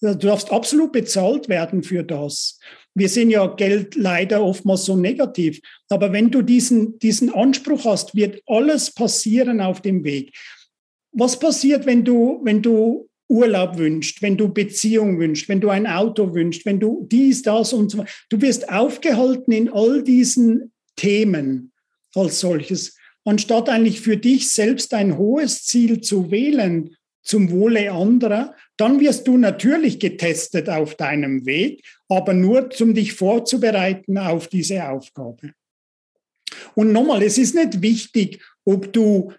[0.00, 2.58] Du darfst absolut bezahlt werden für das.
[2.94, 5.60] Wir sehen ja Geld leider oftmals so negativ.
[5.88, 10.34] Aber wenn du diesen, diesen Anspruch hast, wird alles passieren auf dem Weg.
[11.12, 15.86] Was passiert, wenn du, wenn du Urlaub wünschst, wenn du Beziehung wünschst, wenn du ein
[15.86, 18.10] Auto wünschst, wenn du dies, das und so weiter?
[18.28, 21.72] Du wirst aufgehalten in all diesen Themen
[22.14, 22.96] als solches.
[23.24, 29.28] anstatt eigentlich für dich selbst ein hohes Ziel zu wählen zum Wohle anderer, dann wirst
[29.28, 35.52] du natürlich getestet auf deinem Weg, aber nur zum dich vorzubereiten auf diese Aufgabe.
[36.74, 39.32] Und nochmal, es ist nicht wichtig, ob du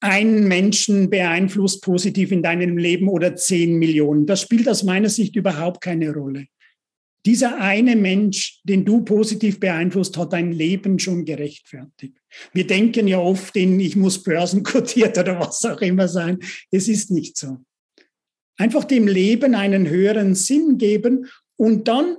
[0.00, 4.26] einen Menschen beeinflusst positiv in deinem Leben oder zehn Millionen.
[4.26, 6.46] Das spielt aus meiner Sicht überhaupt keine Rolle.
[7.24, 12.16] Dieser eine Mensch, den du positiv beeinflusst, hat dein Leben schon gerechtfertigt.
[12.52, 16.38] Wir denken ja oft in, ich muss börsenkotiert oder was auch immer sein.
[16.70, 17.58] Es ist nicht so.
[18.58, 22.16] Einfach dem Leben einen höheren Sinn geben und dann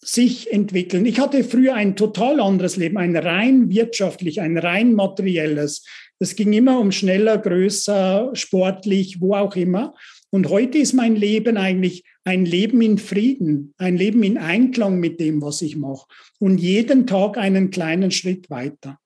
[0.00, 1.04] sich entwickeln.
[1.04, 5.84] Ich hatte früher ein total anderes Leben, ein rein wirtschaftlich, ein rein materielles.
[6.18, 9.94] Es ging immer um schneller, größer, sportlich, wo auch immer.
[10.30, 15.20] Und heute ist mein Leben eigentlich ein Leben in Frieden, ein Leben in Einklang mit
[15.20, 16.06] dem, was ich mache
[16.38, 18.98] und jeden Tag einen kleinen Schritt weiter.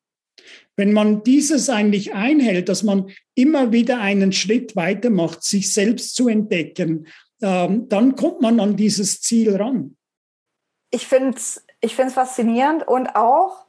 [0.77, 6.17] Wenn man dieses eigentlich einhält, dass man immer wieder einen Schritt weiter macht, sich selbst
[6.17, 7.07] zu entdecken,
[7.43, 9.97] ähm, dann kommt man an dieses Ziel ran.
[10.91, 13.62] Ich finde es ich find's faszinierend und auch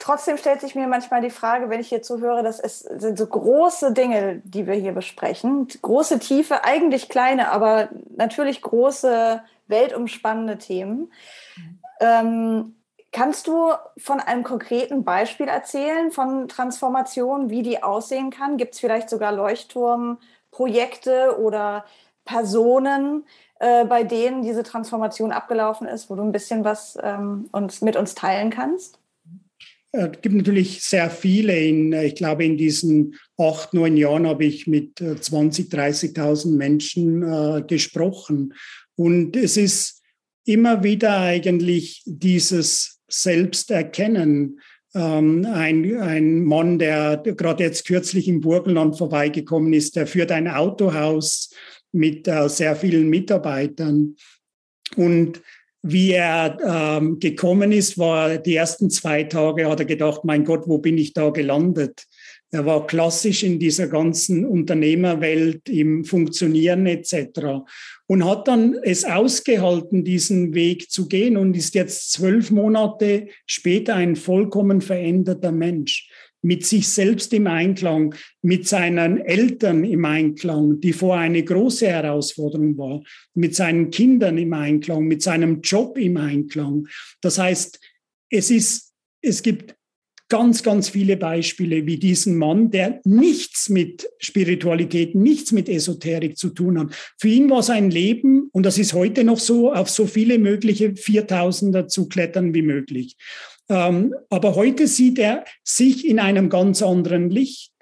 [0.00, 3.26] Trotzdem stellt sich mir manchmal die Frage, wenn ich hier zuhöre, dass es sind so
[3.26, 11.12] große Dinge, die wir hier besprechen, große Tiefe, eigentlich kleine, aber natürlich große, weltumspannende Themen.
[12.00, 12.76] Ähm,
[13.12, 18.56] kannst du von einem konkreten Beispiel erzählen von Transformation, wie die aussehen kann?
[18.56, 21.84] Gibt es vielleicht sogar Leuchtturmprojekte oder
[22.24, 23.26] Personen,
[23.58, 27.96] äh, bei denen diese Transformation abgelaufen ist, wo du ein bisschen was ähm, uns, mit
[27.96, 28.99] uns teilen kannst?
[29.92, 31.58] Es äh, gibt natürlich sehr viele.
[31.58, 36.56] In, äh, ich glaube, in diesen acht, neun Jahren habe ich mit 20, äh, 30.000
[36.56, 38.54] Menschen äh, gesprochen.
[38.96, 40.02] Und es ist
[40.44, 44.60] immer wieder eigentlich dieses Selbsterkennen.
[44.94, 50.48] Ähm, ein, ein Mann, der gerade jetzt kürzlich im Burgenland vorbeigekommen ist, der führt ein
[50.48, 51.50] Autohaus
[51.92, 54.16] mit äh, sehr vielen Mitarbeitern.
[54.96, 55.40] Und
[55.82, 56.58] wie er
[56.98, 60.98] ähm, gekommen ist, war die ersten zwei Tage, hat er gedacht, mein Gott, wo bin
[60.98, 62.06] ich da gelandet?
[62.52, 67.62] Er war klassisch in dieser ganzen Unternehmerwelt, im Funktionieren etc.
[68.08, 73.94] Und hat dann es ausgehalten, diesen Weg zu gehen und ist jetzt zwölf Monate später
[73.94, 76.09] ein vollkommen veränderter Mensch
[76.42, 82.76] mit sich selbst im Einklang, mit seinen Eltern im Einklang, die vor eine große Herausforderung
[82.78, 83.02] war,
[83.34, 86.88] mit seinen Kindern im Einklang, mit seinem Job im Einklang.
[87.20, 87.78] Das heißt,
[88.30, 89.74] es ist, es gibt
[90.30, 96.50] ganz, ganz viele Beispiele wie diesen Mann, der nichts mit Spiritualität, nichts mit Esoterik zu
[96.50, 96.94] tun hat.
[97.18, 100.94] Für ihn war sein Leben, und das ist heute noch so, auf so viele mögliche
[100.96, 103.16] Viertausender zu klettern wie möglich.
[103.70, 107.72] Ähm, aber heute sieht er sich in einem ganz anderen Licht.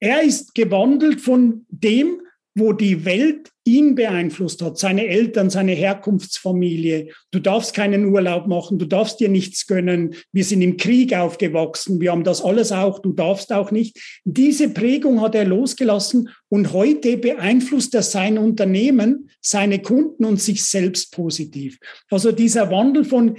[0.00, 2.20] Er ist gewandelt von dem,
[2.54, 7.08] wo die Welt ihn beeinflusst hat, seine Eltern, seine Herkunftsfamilie.
[7.30, 10.14] Du darfst keinen Urlaub machen, du darfst dir nichts gönnen.
[10.32, 14.20] Wir sind im Krieg aufgewachsen, wir haben das alles auch, du darfst auch nicht.
[14.24, 20.64] Diese Prägung hat er losgelassen und heute beeinflusst er sein Unternehmen, seine Kunden und sich
[20.64, 21.78] selbst positiv.
[22.10, 23.36] Also dieser Wandel von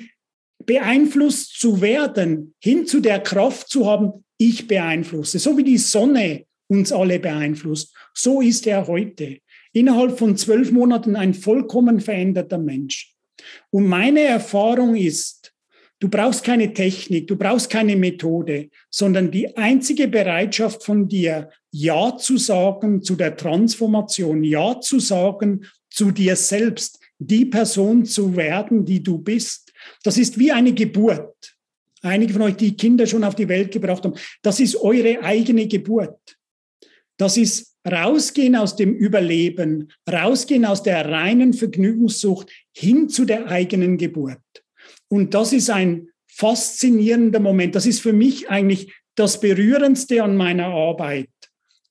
[0.69, 5.39] beeinflusst zu werden, hin zu der Kraft zu haben, ich beeinflusse.
[5.39, 9.39] So wie die Sonne uns alle beeinflusst, so ist er heute.
[9.73, 13.15] Innerhalb von zwölf Monaten ein vollkommen veränderter Mensch.
[13.71, 15.55] Und meine Erfahrung ist,
[15.99, 22.15] du brauchst keine Technik, du brauchst keine Methode, sondern die einzige Bereitschaft von dir, Ja
[22.15, 28.85] zu sagen zu der Transformation, Ja zu sagen zu dir selbst, die Person zu werden,
[28.85, 29.68] die du bist.
[30.03, 31.55] Das ist wie eine Geburt.
[32.01, 35.67] Einige von euch, die Kinder schon auf die Welt gebracht haben, das ist eure eigene
[35.67, 36.37] Geburt.
[37.17, 43.97] Das ist rausgehen aus dem Überleben, rausgehen aus der reinen Vergnügungssucht hin zu der eigenen
[43.97, 44.39] Geburt.
[45.09, 47.75] Und das ist ein faszinierender Moment.
[47.75, 51.29] Das ist für mich eigentlich das Berührendste an meiner Arbeit.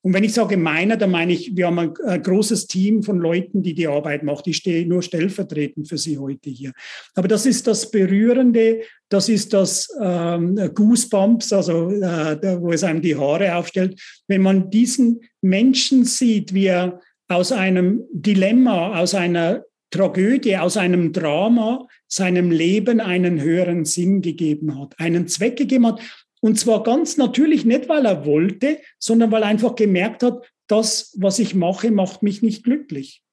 [0.01, 3.19] Und wenn ich sage meiner, dann meine ich, wir haben ein, ein, großes Team von
[3.19, 4.47] Leuten, die die Arbeit macht.
[4.47, 6.71] Ich stehe nur stellvertretend für Sie heute hier.
[7.15, 13.01] Aber das ist das Berührende, das ist das ähm, Goosebumps, also äh, wo es einem
[13.01, 13.99] die Haare aufstellt.
[14.27, 21.11] Wenn man diesen Menschen sieht, wie er aus einem Dilemma, aus einer Tragödie, aus einem
[21.11, 25.99] Drama seinem Leben einen höheren Sinn gegeben hat, einen Zweck gegeben hat
[26.41, 31.13] und zwar ganz natürlich nicht, weil er wollte, sondern weil er einfach gemerkt hat, das,
[31.17, 33.23] was ich mache, macht mich nicht glücklich.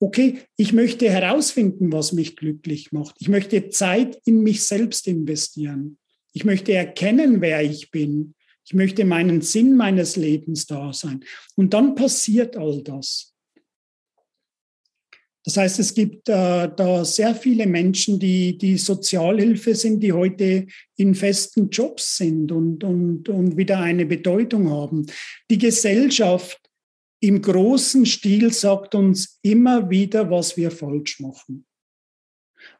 [0.00, 3.16] Okay, ich möchte herausfinden, was mich glücklich macht.
[3.20, 5.98] Ich möchte Zeit in mich selbst investieren.
[6.32, 8.34] Ich möchte erkennen, wer ich bin.
[8.64, 11.24] Ich möchte meinen Sinn meines Lebens da sein.
[11.56, 13.31] Und dann passiert all das.
[15.44, 20.66] Das heißt, es gibt äh, da sehr viele Menschen, die, die Sozialhilfe sind, die heute
[20.96, 25.06] in festen Jobs sind und, und, und wieder eine Bedeutung haben.
[25.50, 26.60] Die Gesellschaft
[27.20, 31.66] im großen Stil sagt uns immer wieder, was wir falsch machen.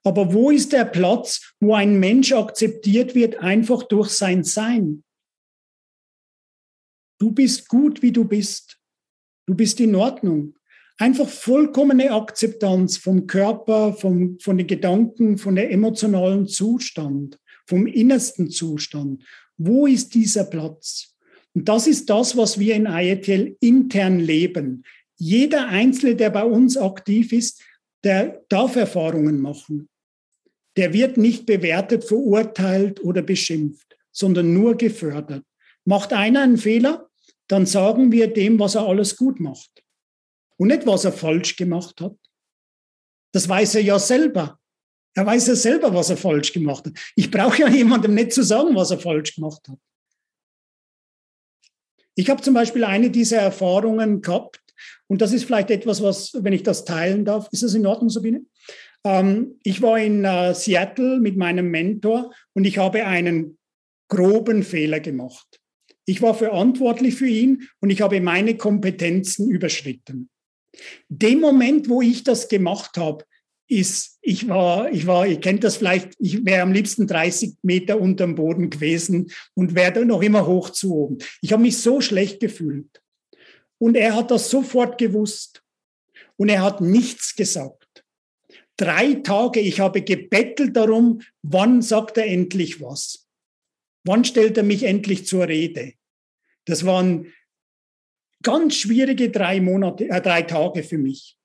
[0.04, 5.02] Aber wo ist der Platz, wo ein Mensch akzeptiert wird, einfach durch sein Sein?
[7.20, 8.78] Du bist gut, wie du bist.
[9.46, 10.54] Du bist in Ordnung
[11.02, 18.50] einfach vollkommene Akzeptanz vom Körper, vom, von den Gedanken, von der emotionalen Zustand, vom innersten
[18.50, 19.24] Zustand.
[19.58, 21.16] Wo ist dieser Platz?
[21.54, 24.84] Und das ist das, was wir in IETL intern leben.
[25.16, 27.60] Jeder Einzelne, der bei uns aktiv ist,
[28.04, 29.88] der darf Erfahrungen machen.
[30.76, 35.44] Der wird nicht bewertet, verurteilt oder beschimpft, sondern nur gefördert.
[35.84, 37.08] Macht einer einen Fehler,
[37.48, 39.81] dann sagen wir dem, was er alles gut macht
[40.62, 42.14] und nicht, was er falsch gemacht hat.
[43.34, 44.60] Das weiß er ja selber.
[45.12, 46.92] Er weiß ja selber, was er falsch gemacht hat.
[47.16, 49.76] Ich brauche ja jemandem nicht zu sagen, was er falsch gemacht hat.
[52.14, 54.62] Ich habe zum Beispiel eine dieser Erfahrungen gehabt
[55.08, 58.10] und das ist vielleicht etwas, was, wenn ich das teilen darf, ist das in Ordnung,
[58.10, 58.46] Sabine?
[59.02, 63.58] Ähm, ich war in äh, Seattle mit meinem Mentor und ich habe einen
[64.08, 65.60] groben Fehler gemacht.
[66.04, 70.28] Ich war verantwortlich für ihn und ich habe meine Kompetenzen überschritten.
[71.08, 73.24] Dem Moment, wo ich das gemacht habe,
[73.68, 78.00] ist, ich war, ich war, ihr kennt das vielleicht, ich wäre am liebsten 30 Meter
[78.00, 81.18] unterm Boden gewesen und wäre noch immer hoch zu oben.
[81.40, 83.02] Ich habe mich so schlecht gefühlt.
[83.78, 85.62] Und er hat das sofort gewusst.
[86.36, 88.04] Und er hat nichts gesagt.
[88.76, 93.28] Drei Tage, ich habe gebettelt darum, wann sagt er endlich was?
[94.04, 95.94] Wann stellt er mich endlich zur Rede?
[96.64, 97.32] Das waren
[98.42, 101.36] ganz schwierige drei Monate, äh, drei Tage für mich.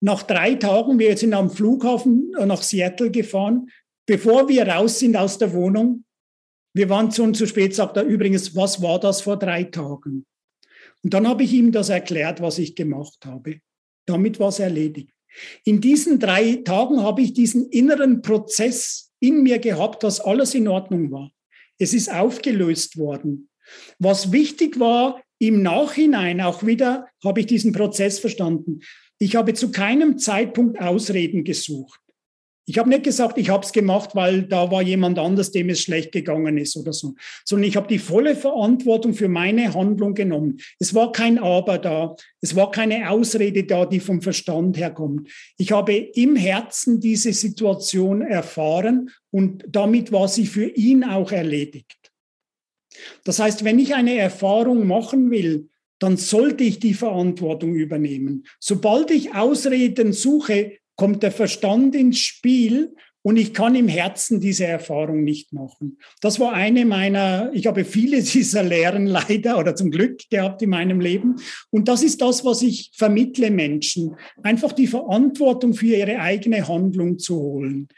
[0.00, 3.70] Nach drei Tagen, wir sind am Flughafen äh, nach Seattle gefahren,
[4.06, 6.04] bevor wir raus sind aus der Wohnung,
[6.74, 10.26] wir waren schon zu spät, sagt er übrigens, was war das vor drei Tagen?
[11.02, 13.60] Und dann habe ich ihm das erklärt, was ich gemacht habe.
[14.06, 15.10] Damit war es erledigt.
[15.64, 20.68] In diesen drei Tagen habe ich diesen inneren Prozess in mir gehabt, dass alles in
[20.68, 21.30] Ordnung war.
[21.78, 23.48] Es ist aufgelöst worden.
[23.98, 28.80] Was wichtig war, im Nachhinein auch wieder habe ich diesen Prozess verstanden.
[29.18, 32.00] Ich habe zu keinem Zeitpunkt Ausreden gesucht.
[32.68, 35.80] Ich habe nicht gesagt, ich habe es gemacht, weil da war jemand anders, dem es
[35.80, 40.58] schlecht gegangen ist oder so, sondern ich habe die volle Verantwortung für meine Handlung genommen.
[40.80, 45.30] Es war kein Aber da, es war keine Ausrede da, die vom Verstand herkommt.
[45.58, 52.05] Ich habe im Herzen diese Situation erfahren und damit war sie für ihn auch erledigt.
[53.24, 58.44] Das heißt, wenn ich eine Erfahrung machen will, dann sollte ich die Verantwortung übernehmen.
[58.60, 64.66] Sobald ich Ausreden suche, kommt der Verstand ins Spiel und ich kann im Herzen diese
[64.66, 65.98] Erfahrung nicht machen.
[66.20, 70.70] Das war eine meiner, ich habe viele dieser Lehren leider oder zum Glück gehabt in
[70.70, 71.36] meinem Leben.
[71.70, 77.18] Und das ist das, was ich vermittle Menschen, einfach die Verantwortung für ihre eigene Handlung
[77.18, 77.88] zu holen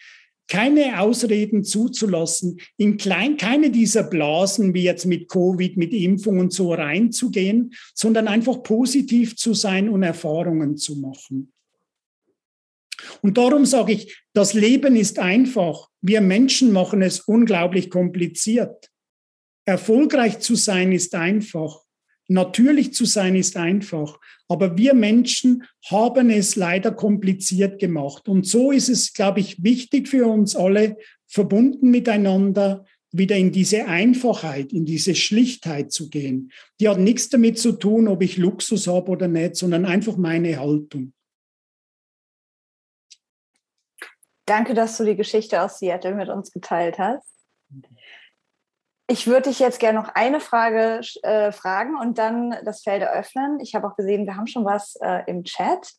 [0.48, 6.52] keine Ausreden zuzulassen, in klein, keine dieser Blasen wie jetzt mit Covid, mit Impfung und
[6.52, 11.52] so reinzugehen, sondern einfach positiv zu sein und Erfahrungen zu machen.
[13.22, 15.88] Und darum sage ich, das Leben ist einfach.
[16.00, 18.90] Wir Menschen machen es unglaublich kompliziert.
[19.64, 21.84] Erfolgreich zu sein ist einfach.
[22.28, 28.28] Natürlich zu sein ist einfach, aber wir Menschen haben es leider kompliziert gemacht.
[28.28, 33.86] Und so ist es, glaube ich, wichtig für uns alle, verbunden miteinander, wieder in diese
[33.86, 36.52] Einfachheit, in diese Schlichtheit zu gehen.
[36.80, 40.58] Die hat nichts damit zu tun, ob ich Luxus habe oder nicht, sondern einfach meine
[40.58, 41.14] Haltung.
[44.44, 47.37] Danke, dass du die Geschichte aus Seattle mit uns geteilt hast.
[49.10, 53.58] Ich würde dich jetzt gerne noch eine Frage äh, fragen und dann das Feld eröffnen.
[53.60, 55.94] Ich habe auch gesehen, wir haben schon was äh, im Chat.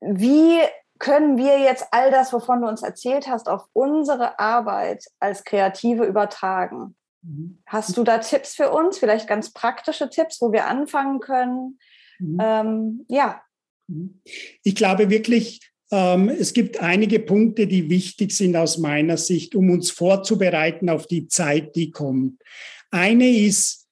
[0.00, 0.58] Wie
[0.98, 6.04] können wir jetzt all das, wovon du uns erzählt hast, auf unsere Arbeit als Kreative
[6.04, 6.96] übertragen?
[7.22, 7.62] Mhm.
[7.66, 8.98] Hast du da Tipps für uns?
[8.98, 11.78] Vielleicht ganz praktische Tipps, wo wir anfangen können?
[12.18, 12.38] Mhm.
[12.40, 13.42] Ähm, ja.
[13.88, 14.22] Mhm.
[14.62, 15.60] Ich glaube wirklich,
[15.90, 21.28] es gibt einige Punkte, die wichtig sind aus meiner Sicht, um uns vorzubereiten auf die
[21.28, 22.42] Zeit, die kommt.
[22.90, 23.86] Eine ist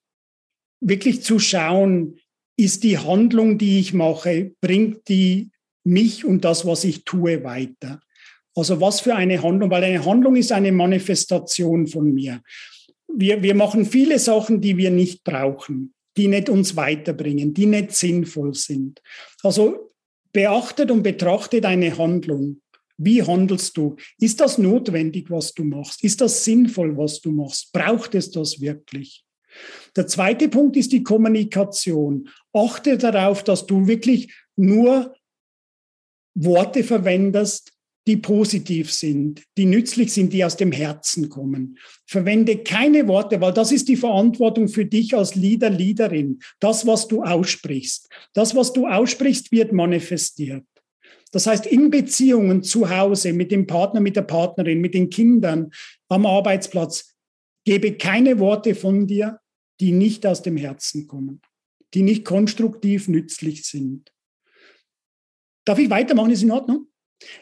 [0.79, 2.19] wirklich zu schauen,
[2.55, 5.51] ist die Handlung, die ich mache, bringt die
[5.83, 8.01] mich und das, was ich tue, weiter.
[8.55, 12.41] Also was für eine Handlung, weil eine Handlung ist eine Manifestation von mir.
[13.07, 17.91] Wir, wir machen viele Sachen, die wir nicht brauchen, die nicht uns weiterbringen, die nicht
[17.93, 19.01] sinnvoll sind.
[19.43, 19.86] Also
[20.37, 22.61] beachtet und betrachtet eine Handlung.
[22.95, 23.95] Wie handelst du?
[24.19, 26.03] Ist das notwendig, was du machst?
[26.03, 27.73] Ist das sinnvoll, was du machst?
[27.73, 29.25] Braucht es das wirklich?
[29.95, 32.29] Der zweite Punkt ist die Kommunikation.
[32.53, 35.15] Achte darauf, dass du wirklich nur
[36.35, 37.73] Worte verwendest,
[38.07, 41.77] die positiv sind, die nützlich sind, die aus dem Herzen kommen.
[42.05, 46.39] Verwende keine Worte, weil das ist die Verantwortung für dich als Leader, Leaderin.
[46.59, 48.09] Das, was du aussprichst.
[48.33, 50.63] Das, was du aussprichst, wird manifestiert.
[51.33, 55.71] Das heißt, in Beziehungen zu Hause, mit dem Partner, mit der Partnerin, mit den Kindern,
[56.07, 57.13] am Arbeitsplatz,
[57.65, 59.39] gebe keine Worte von dir,
[59.81, 61.41] die nicht aus dem Herzen kommen,
[61.93, 64.13] die nicht konstruktiv nützlich sind.
[65.65, 66.31] Darf ich weitermachen?
[66.31, 66.87] Ist in Ordnung?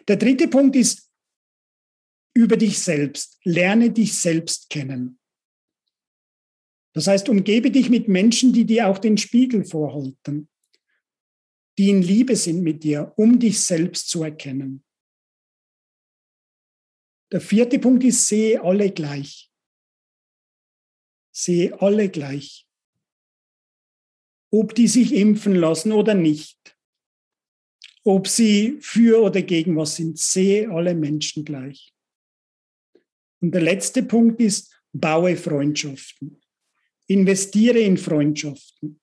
[0.07, 1.11] Der dritte Punkt ist
[2.33, 3.39] über dich selbst.
[3.43, 5.19] Lerne dich selbst kennen.
[6.93, 10.49] Das heißt, umgebe dich mit Menschen, die dir auch den Spiegel vorhalten
[11.77, 14.83] die in Liebe sind mit dir, um dich selbst zu erkennen.
[17.31, 19.51] Der vierte Punkt ist, sehe alle gleich.
[21.31, 22.67] Sehe alle gleich.
[24.51, 26.74] Ob die sich impfen lassen oder nicht.
[28.07, 31.91] Ob sie für oder gegen was sind, sehe alle Menschen gleich.
[33.41, 36.39] Und der letzte Punkt ist, baue Freundschaften.
[37.07, 38.99] Investiere in Freundschaften.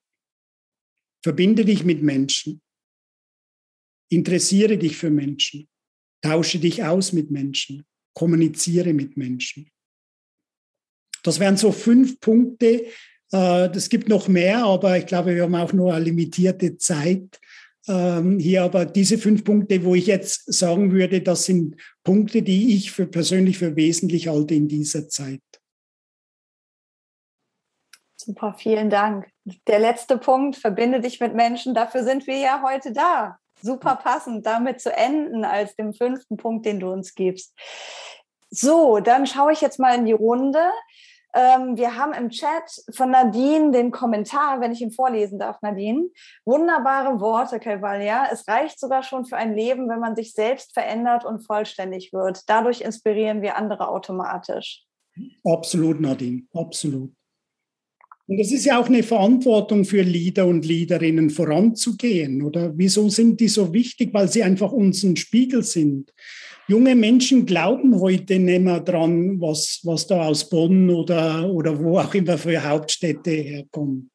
[1.22, 2.62] Verbinde dich mit Menschen.
[4.09, 5.68] Interessiere dich für Menschen.
[6.22, 7.84] Tausche dich aus mit Menschen.
[8.14, 9.70] Kommuniziere mit Menschen.
[11.24, 12.86] Das wären so fünf Punkte.
[13.30, 17.40] Es äh, gibt noch mehr, aber ich glaube, wir haben auch nur eine limitierte Zeit
[17.89, 18.62] ähm, hier.
[18.62, 23.07] Aber diese fünf Punkte, wo ich jetzt sagen würde, das sind Punkte, die ich für
[23.07, 25.41] persönlich für wesentlich halte in dieser Zeit.
[28.16, 29.28] Super, vielen Dank.
[29.66, 31.74] Der letzte Punkt, verbinde dich mit Menschen.
[31.74, 33.39] Dafür sind wir ja heute da.
[33.61, 37.53] Super passend, damit zu enden als dem fünften Punkt, den du uns gibst.
[38.51, 40.61] So, dann schaue ich jetzt mal in die Runde.
[41.35, 46.09] Ähm, wir haben im Chat von Nadine den Kommentar, wenn ich ihn vorlesen darf, Nadine.
[46.45, 48.28] Wunderbare Worte, Calvalia.
[48.30, 52.41] Es reicht sogar schon für ein Leben, wenn man sich selbst verändert und vollständig wird.
[52.49, 54.85] Dadurch inspirieren wir andere automatisch.
[55.45, 57.12] Absolut, Nadine, absolut.
[58.26, 62.72] Und es ist ja auch eine Verantwortung für Leader und Leaderinnen voranzugehen, oder?
[62.76, 64.14] Wieso sind die so wichtig?
[64.14, 66.12] Weil sie einfach uns ein Spiegel sind.
[66.73, 71.99] Junge Menschen glauben heute nicht mehr dran, was, was da aus Bonn oder, oder wo
[71.99, 74.11] auch immer für Hauptstädte herkommt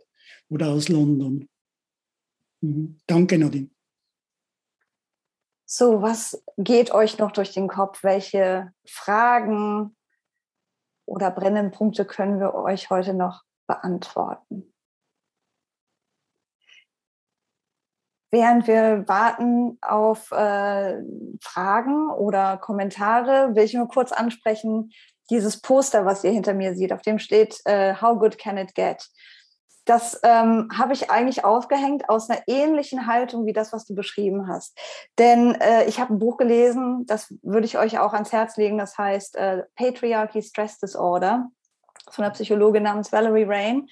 [0.50, 1.48] oder aus London.
[2.62, 2.98] Mhm.
[3.06, 3.70] Danke, Nadine.
[5.66, 8.04] So, was geht euch noch durch den Kopf?
[8.04, 9.96] Welche Fragen
[11.06, 14.74] oder brennenden Punkte können wir euch heute noch beantworten.
[18.38, 21.02] Während wir warten auf äh,
[21.42, 24.92] Fragen oder Kommentare, will ich nur kurz ansprechen,
[25.32, 28.76] dieses Poster, was ihr hinter mir seht, auf dem steht, äh, How good can it
[28.76, 29.08] get?
[29.86, 34.48] Das ähm, habe ich eigentlich aufgehängt aus einer ähnlichen Haltung wie das, was du beschrieben
[34.48, 34.78] hast.
[35.18, 38.78] Denn äh, ich habe ein Buch gelesen, das würde ich euch auch ans Herz legen,
[38.78, 41.48] das heißt äh, Patriarchy Stress Disorder
[42.12, 43.88] von einer Psychologin namens Valerie Rain.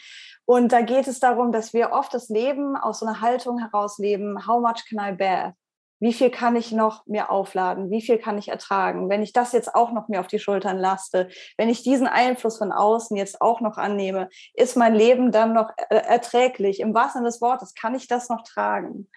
[0.45, 3.97] Und da geht es darum, dass wir oft das Leben aus so einer Haltung heraus
[3.97, 5.55] leben, how much can I bear?
[5.99, 7.89] Wie viel kann ich noch mir aufladen?
[7.89, 9.09] Wie viel kann ich ertragen?
[9.09, 12.57] Wenn ich das jetzt auch noch mir auf die Schultern laste, wenn ich diesen Einfluss
[12.57, 16.79] von außen jetzt auch noch annehme, ist mein Leben dann noch erträglich?
[16.79, 19.09] Im wahrsten Sinne des Wortes, kann ich das noch tragen?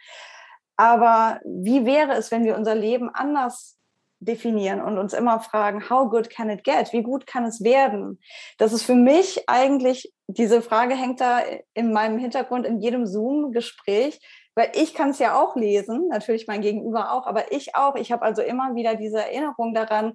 [0.76, 3.78] Aber wie wäre es, wenn wir unser Leben anders
[4.21, 6.93] definieren und uns immer fragen, how good can it get?
[6.93, 8.21] Wie gut kann es werden?
[8.59, 11.41] Das ist für mich eigentlich, diese Frage hängt da
[11.75, 14.21] in meinem Hintergrund in jedem Zoom-Gespräch,
[14.55, 17.95] weil ich kann es ja auch lesen, natürlich mein Gegenüber auch, aber ich auch.
[17.95, 20.14] Ich habe also immer wieder diese Erinnerung daran,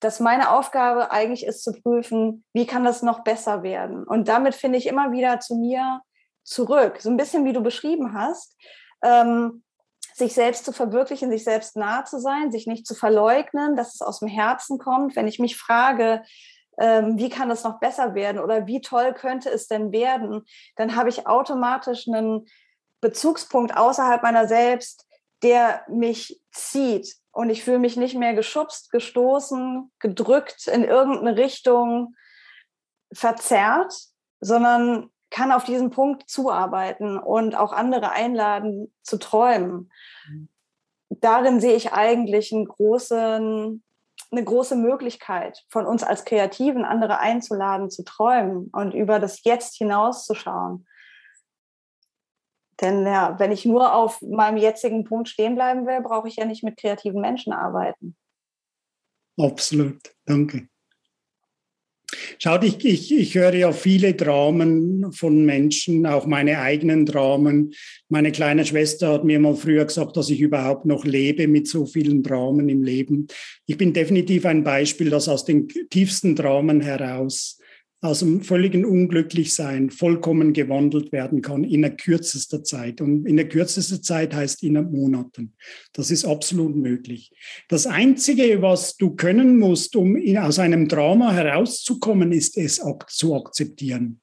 [0.00, 4.04] dass meine Aufgabe eigentlich ist zu prüfen, wie kann das noch besser werden?
[4.04, 6.00] Und damit finde ich immer wieder zu mir
[6.44, 8.56] zurück, so ein bisschen wie du beschrieben hast.
[9.02, 9.63] Ähm,
[10.14, 14.00] sich selbst zu verwirklichen, sich selbst nah zu sein, sich nicht zu verleugnen, dass es
[14.00, 15.16] aus dem Herzen kommt.
[15.16, 16.22] Wenn ich mich frage,
[16.78, 20.44] ähm, wie kann das noch besser werden oder wie toll könnte es denn werden,
[20.76, 22.46] dann habe ich automatisch einen
[23.00, 25.04] Bezugspunkt außerhalb meiner selbst,
[25.42, 27.16] der mich zieht.
[27.32, 32.14] Und ich fühle mich nicht mehr geschubst, gestoßen, gedrückt in irgendeine Richtung,
[33.12, 33.92] verzerrt,
[34.40, 39.90] sondern kann auf diesen Punkt zuarbeiten und auch andere einladen zu träumen.
[40.28, 40.48] Mhm.
[41.08, 43.82] Darin sehe ich eigentlich einen großen
[44.30, 49.76] eine große Möglichkeit von uns als Kreativen, andere einzuladen, zu träumen und über das Jetzt
[49.76, 50.86] hinauszuschauen.
[52.80, 56.44] Denn ja, wenn ich nur auf meinem jetzigen Punkt stehen bleiben will, brauche ich ja
[56.46, 58.16] nicht mit kreativen Menschen arbeiten.
[59.38, 60.68] Absolut, danke.
[62.38, 67.72] Schaut, ich, ich, ich höre ja viele Dramen von Menschen, auch meine eigenen Dramen.
[68.08, 71.86] Meine kleine Schwester hat mir mal früher gesagt, dass ich überhaupt noch lebe mit so
[71.86, 73.26] vielen Dramen im Leben.
[73.66, 77.58] Ich bin definitiv ein Beispiel, das aus den tiefsten Dramen heraus
[78.04, 83.00] aus dem völligen Unglücklichsein vollkommen gewandelt werden kann in der kürzester Zeit.
[83.00, 85.54] Und in der kürzesten Zeit heißt in Monaten.
[85.94, 87.32] Das ist absolut möglich.
[87.68, 92.78] Das Einzige, was du können musst, um aus einem Drama herauszukommen, ist es
[93.08, 94.20] zu akzeptieren.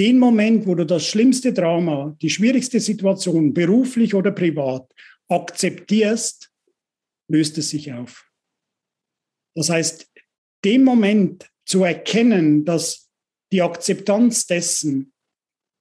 [0.00, 4.90] Den Moment, wo du das schlimmste Drama, die schwierigste Situation, beruflich oder privat,
[5.28, 6.50] akzeptierst,
[7.28, 8.28] löst es sich auf.
[9.54, 10.10] Das heißt,
[10.64, 13.11] dem Moment zu erkennen, dass
[13.52, 15.12] die Akzeptanz dessen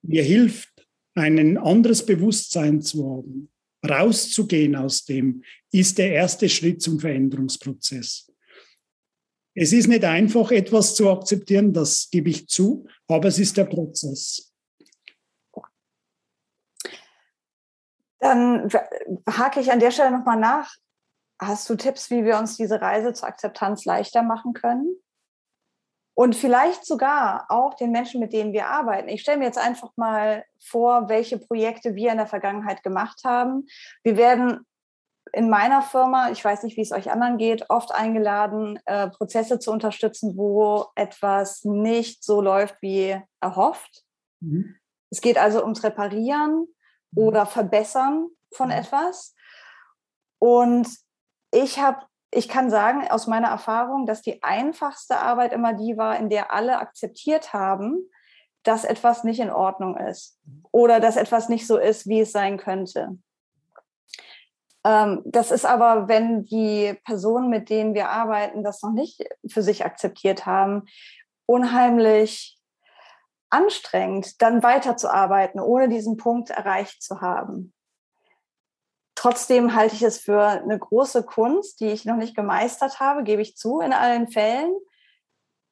[0.04, 3.52] mir hilft, ein anderes Bewusstsein zu haben,
[3.88, 8.32] rauszugehen aus dem, ist der erste Schritt zum Veränderungsprozess.
[9.54, 13.66] Es ist nicht einfach, etwas zu akzeptieren, das gebe ich zu, aber es ist der
[13.66, 14.54] Prozess.
[18.20, 18.70] Dann
[19.28, 20.76] hake ich an der Stelle nochmal nach.
[21.40, 24.96] Hast du Tipps, wie wir uns diese Reise zur Akzeptanz leichter machen können?
[26.22, 29.10] Und vielleicht sogar auch den Menschen, mit denen wir arbeiten.
[29.10, 33.66] Ich stelle mir jetzt einfach mal vor, welche Projekte wir in der Vergangenheit gemacht haben.
[34.04, 34.68] Wir werden
[35.34, 39.58] in meiner Firma, ich weiß nicht, wie es euch anderen geht, oft eingeladen, äh, Prozesse
[39.58, 44.04] zu unterstützen, wo etwas nicht so läuft wie erhofft.
[44.42, 44.76] Mhm.
[45.10, 46.68] Es geht also ums Reparieren
[47.14, 47.24] mhm.
[47.24, 48.76] oder Verbessern von mhm.
[48.76, 49.34] etwas.
[50.38, 50.88] Und
[51.52, 56.18] ich habe ich kann sagen aus meiner Erfahrung, dass die einfachste Arbeit immer die war,
[56.18, 58.10] in der alle akzeptiert haben,
[58.64, 60.40] dass etwas nicht in Ordnung ist
[60.72, 63.18] oder dass etwas nicht so ist, wie es sein könnte.
[64.84, 69.62] Ähm, das ist aber, wenn die Personen, mit denen wir arbeiten, das noch nicht für
[69.62, 70.86] sich akzeptiert haben,
[71.46, 72.58] unheimlich
[73.50, 77.74] anstrengend, dann weiterzuarbeiten, ohne diesen Punkt erreicht zu haben.
[79.22, 83.44] Trotzdem halte ich es für eine große Kunst, die ich noch nicht gemeistert habe, gebe
[83.44, 84.74] ich zu, in allen Fällen,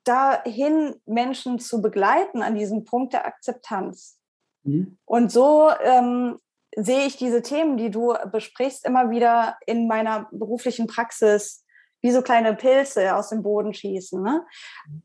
[0.04, 4.20] dahin Menschen zu begleiten an diesem Punkt der Akzeptanz.
[4.62, 5.00] Mhm.
[5.04, 6.38] Und so ähm,
[6.76, 11.66] sehe ich diese Themen, die du besprichst, immer wieder in meiner beruflichen Praxis
[12.02, 14.22] wie so kleine Pilze aus dem Boden schießen.
[14.22, 14.46] Ne?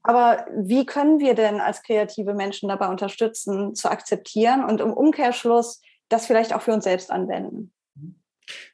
[0.02, 5.80] Aber wie können wir denn als kreative Menschen dabei unterstützen, zu akzeptieren und im Umkehrschluss
[6.10, 7.70] das vielleicht auch für uns selbst anwenden?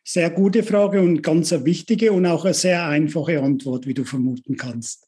[0.04, 4.04] Sehr gute Frage und ganz eine wichtige und auch eine sehr einfache Antwort, wie du
[4.04, 5.06] vermuten kannst.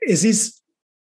[0.00, 0.64] Es ist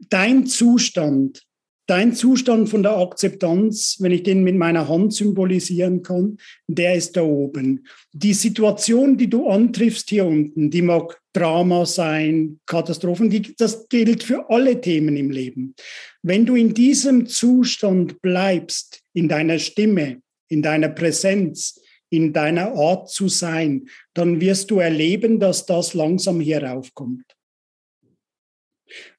[0.09, 1.43] dein Zustand,
[1.86, 6.38] dein Zustand von der Akzeptanz, wenn ich den mit meiner Hand symbolisieren kann,
[6.68, 7.86] der ist da oben.
[8.14, 14.24] Die Situation, die du antriffst hier unten, die mag Drama sein, Katastrophen, die, das gilt
[14.24, 15.76] für alle Themen im Leben.
[16.22, 21.80] Wenn du in diesem Zustand bleibst, in deiner Stimme, in deiner Präsenz,
[22.14, 27.26] in deiner Art zu sein, dann wirst du erleben, dass das langsam hier raufkommt.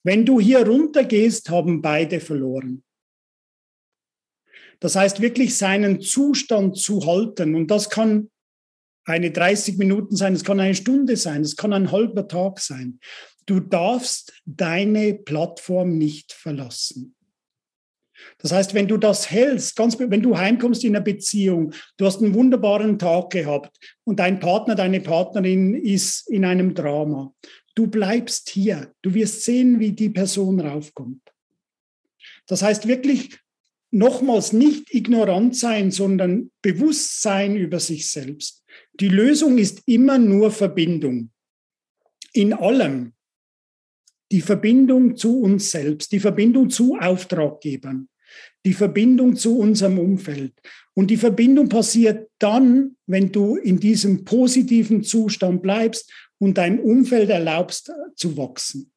[0.05, 2.84] Wenn du hier runtergehst, haben beide verloren.
[4.78, 7.57] Das heißt, wirklich seinen Zustand zu halten.
[7.57, 8.30] Und das kann
[9.05, 13.01] eine 30 Minuten sein, es kann eine Stunde sein, es kann ein halber Tag sein.
[13.47, 17.16] Du darfst deine Plattform nicht verlassen.
[18.45, 22.20] Das heißt, wenn du das hältst, ganz, wenn du heimkommst in einer Beziehung, du hast
[22.20, 23.74] einen wunderbaren Tag gehabt
[24.05, 27.34] und dein Partner, deine Partnerin ist in einem Drama,
[27.74, 31.22] du bleibst hier, du wirst sehen, wie die Person raufkommt.
[32.47, 33.38] Das heißt wirklich
[33.90, 38.62] nochmals nicht ignorant sein, sondern Bewusstsein über sich selbst.
[39.01, 41.30] Die Lösung ist immer nur Verbindung.
[42.34, 43.14] In allem.
[44.30, 48.11] Die Verbindung zu uns selbst, die Verbindung zu Auftraggebern
[48.64, 50.53] die Verbindung zu unserem Umfeld.
[50.95, 57.30] Und die Verbindung passiert dann, wenn du in diesem positiven Zustand bleibst und dein Umfeld
[57.30, 58.93] erlaubst zu wachsen.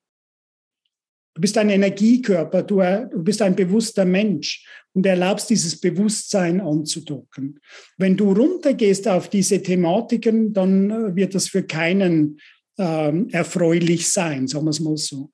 [1.33, 7.59] Du bist ein Energiekörper, du, du bist ein bewusster Mensch und erlaubst dieses Bewusstsein anzudocken.
[7.97, 12.39] Wenn du runtergehst auf diese Thematiken, dann wird das für keinen
[12.79, 15.31] ähm, erfreulich sein, sagen wir es mal so.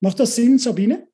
[0.00, 1.06] Macht das Sinn, Sabine?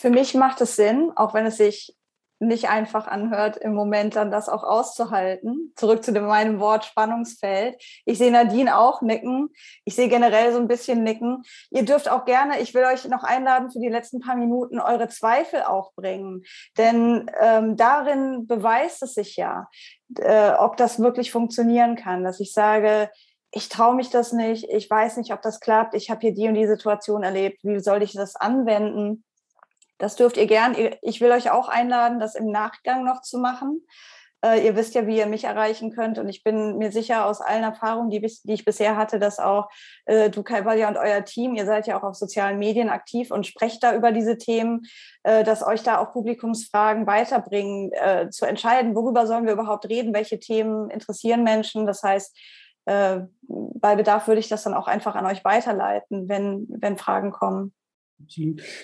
[0.00, 1.94] Für mich macht es Sinn, auch wenn es sich
[2.38, 5.74] nicht einfach anhört, im Moment dann das auch auszuhalten.
[5.76, 7.76] Zurück zu dem, meinem Wort Spannungsfeld.
[8.06, 9.50] Ich sehe Nadine auch nicken.
[9.84, 11.42] Ich sehe generell so ein bisschen nicken.
[11.70, 15.08] Ihr dürft auch gerne, ich will euch noch einladen, für die letzten paar Minuten eure
[15.08, 16.44] Zweifel auch bringen.
[16.78, 19.68] Denn ähm, darin beweist es sich ja,
[20.18, 23.10] äh, ob das wirklich funktionieren kann, dass ich sage,
[23.52, 26.48] ich traue mich das nicht, ich weiß nicht, ob das klappt, ich habe hier die
[26.48, 29.24] und die Situation erlebt, wie soll ich das anwenden?
[30.00, 30.74] Das dürft ihr gern.
[31.02, 33.86] Ich will euch auch einladen, das im Nachgang noch zu machen.
[34.42, 36.18] Äh, ihr wisst ja, wie ihr mich erreichen könnt.
[36.18, 39.68] Und ich bin mir sicher aus allen Erfahrungen, die, die ich bisher hatte, dass auch
[40.06, 43.46] äh, du, Kaivalja und euer Team, ihr seid ja auch auf sozialen Medien aktiv und
[43.46, 44.86] sprecht da über diese Themen,
[45.22, 50.14] äh, dass euch da auch Publikumsfragen weiterbringen, äh, zu entscheiden, worüber sollen wir überhaupt reden,
[50.14, 51.84] welche Themen interessieren Menschen.
[51.84, 52.34] Das heißt,
[52.86, 57.30] äh, bei Bedarf würde ich das dann auch einfach an euch weiterleiten, wenn, wenn Fragen
[57.30, 57.74] kommen.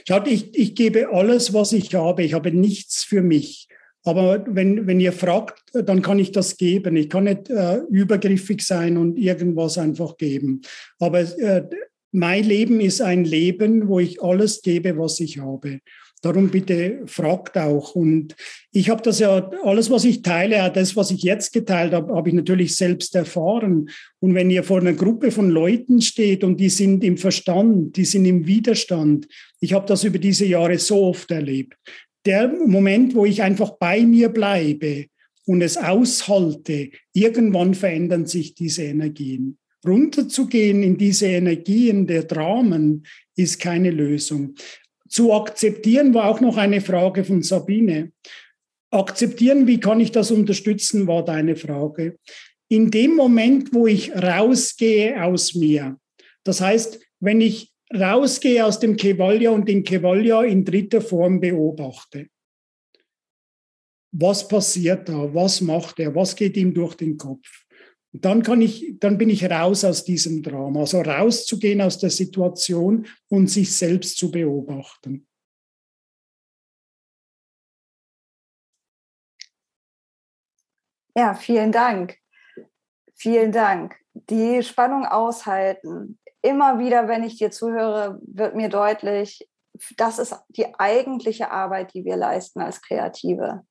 [0.06, 2.22] Schaut, ich, ich gebe alles, was ich habe.
[2.22, 3.68] Ich habe nichts für mich.
[4.04, 6.94] Aber wenn, wenn ihr fragt, dann kann ich das geben.
[6.96, 10.62] Ich kann nicht äh, übergriffig sein und irgendwas einfach geben.
[11.00, 11.64] Aber äh,
[12.12, 15.80] mein Leben ist ein Leben, wo ich alles gebe, was ich habe.
[16.22, 17.94] Darum bitte fragt auch.
[17.94, 18.34] Und
[18.72, 22.30] ich habe das ja, alles, was ich teile, das, was ich jetzt geteilt habe, habe
[22.30, 23.90] ich natürlich selbst erfahren.
[24.20, 28.06] Und wenn ihr vor einer Gruppe von Leuten steht und die sind im Verstand, die
[28.06, 29.28] sind im Widerstand,
[29.60, 31.74] ich habe das über diese Jahre so oft erlebt.
[32.24, 35.06] Der Moment, wo ich einfach bei mir bleibe
[35.44, 39.58] und es aushalte, irgendwann verändern sich diese Energien.
[39.86, 43.06] Runterzugehen in diese Energien der Dramen
[43.36, 44.54] ist keine Lösung
[45.08, 48.12] zu akzeptieren war auch noch eine Frage von Sabine.
[48.90, 52.18] Akzeptieren, wie kann ich das unterstützen, war deine Frage.
[52.68, 55.98] In dem Moment, wo ich rausgehe aus mir,
[56.44, 62.28] das heißt, wenn ich rausgehe aus dem Kevalja und den Kevalja in dritter Form beobachte,
[64.12, 65.34] was passiert da?
[65.34, 66.14] Was macht er?
[66.14, 67.65] Was geht ihm durch den Kopf?
[68.24, 70.80] Dann kann ich, dann bin ich raus aus diesem Drama.
[70.80, 75.26] Also rauszugehen aus der Situation und sich selbst zu beobachten.
[81.16, 82.18] Ja, vielen Dank.
[83.14, 83.96] Vielen Dank.
[84.12, 86.18] Die Spannung aushalten.
[86.42, 89.48] Immer wieder, wenn ich dir zuhöre, wird mir deutlich,
[89.96, 93.64] das ist die eigentliche Arbeit, die wir leisten als Kreative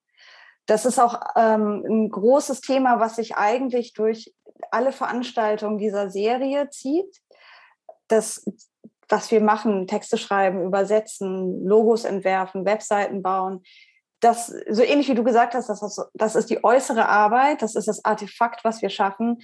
[0.66, 4.34] das ist auch ähm, ein großes Thema, was sich eigentlich durch
[4.72, 7.22] alle Veranstaltungen dieser Serie zieht.
[8.08, 8.46] Das,
[9.10, 13.64] was wir machen, Texte schreiben, übersetzen, Logos entwerfen, Webseiten bauen,
[14.22, 17.76] das, so ähnlich wie du gesagt hast, das ist, das ist die äußere Arbeit, das
[17.76, 19.40] ist das Artefakt, was wir schaffen.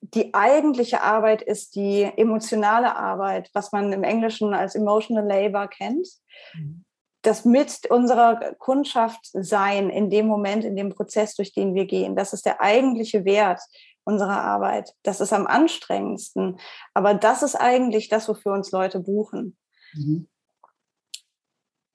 [0.00, 6.08] Die eigentliche Arbeit ist die emotionale Arbeit, was man im Englischen als Emotional Labor kennt.
[6.54, 6.84] Mhm
[7.22, 12.16] das mit unserer Kundschaft sein in dem Moment, in dem Prozess, durch den wir gehen.
[12.16, 13.60] Das ist der eigentliche Wert
[14.04, 14.94] unserer Arbeit.
[15.02, 16.58] Das ist am anstrengendsten.
[16.94, 19.56] Aber das ist eigentlich das, wofür uns Leute buchen.
[19.94, 20.28] Mhm.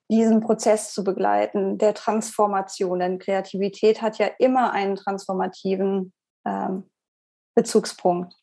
[0.10, 3.00] Diesen Prozess zu begleiten, der Transformation.
[3.00, 6.14] Denn Kreativität hat ja immer einen transformativen
[6.46, 6.90] ähm,
[7.56, 8.34] Bezugspunkt.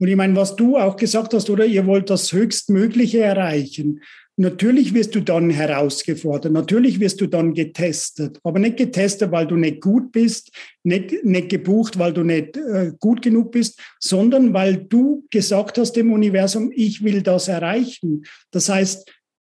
[0.00, 4.02] Und ich meine, was du auch gesagt hast, oder ihr wollt das Höchstmögliche erreichen.
[4.36, 9.54] Natürlich wirst du dann herausgefordert, natürlich wirst du dann getestet, aber nicht getestet, weil du
[9.54, 10.50] nicht gut bist,
[10.82, 15.92] nicht, nicht gebucht, weil du nicht äh, gut genug bist, sondern weil du gesagt hast
[15.92, 18.24] dem Universum, ich will das erreichen.
[18.50, 19.08] Das heißt,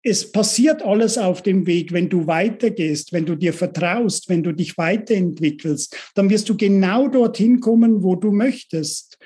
[0.03, 4.53] es passiert alles auf dem Weg, wenn du weitergehst, wenn du dir vertraust, wenn du
[4.53, 9.17] dich weiterentwickelst, dann wirst du genau dorthin kommen, wo du möchtest.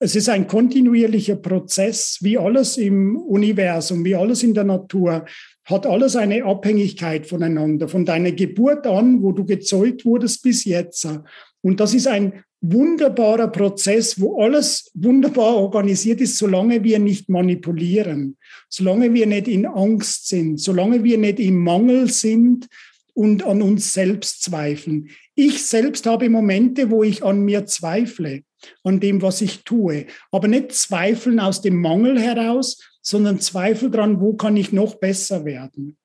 [0.00, 5.24] Es ist ein kontinuierlicher Prozess, wie alles im Universum, wie alles in der Natur,
[5.64, 11.08] hat alles eine Abhängigkeit voneinander, von deiner Geburt an, wo du gezeugt wurdest, bis jetzt.
[11.62, 18.36] Und das ist ein wunderbarer Prozess, wo alles wunderbar organisiert ist, solange wir nicht manipulieren,
[18.68, 22.68] solange wir nicht in Angst sind, solange wir nicht im Mangel sind
[23.14, 25.10] und an uns selbst zweifeln.
[25.34, 28.44] Ich selbst habe Momente, wo ich an mir zweifle
[28.82, 30.06] an dem, was ich tue.
[30.30, 35.44] Aber nicht zweifeln aus dem Mangel heraus, sondern Zweifel dran, wo kann ich noch besser
[35.44, 35.96] werden.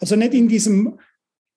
[0.00, 0.98] Also nicht in diesem,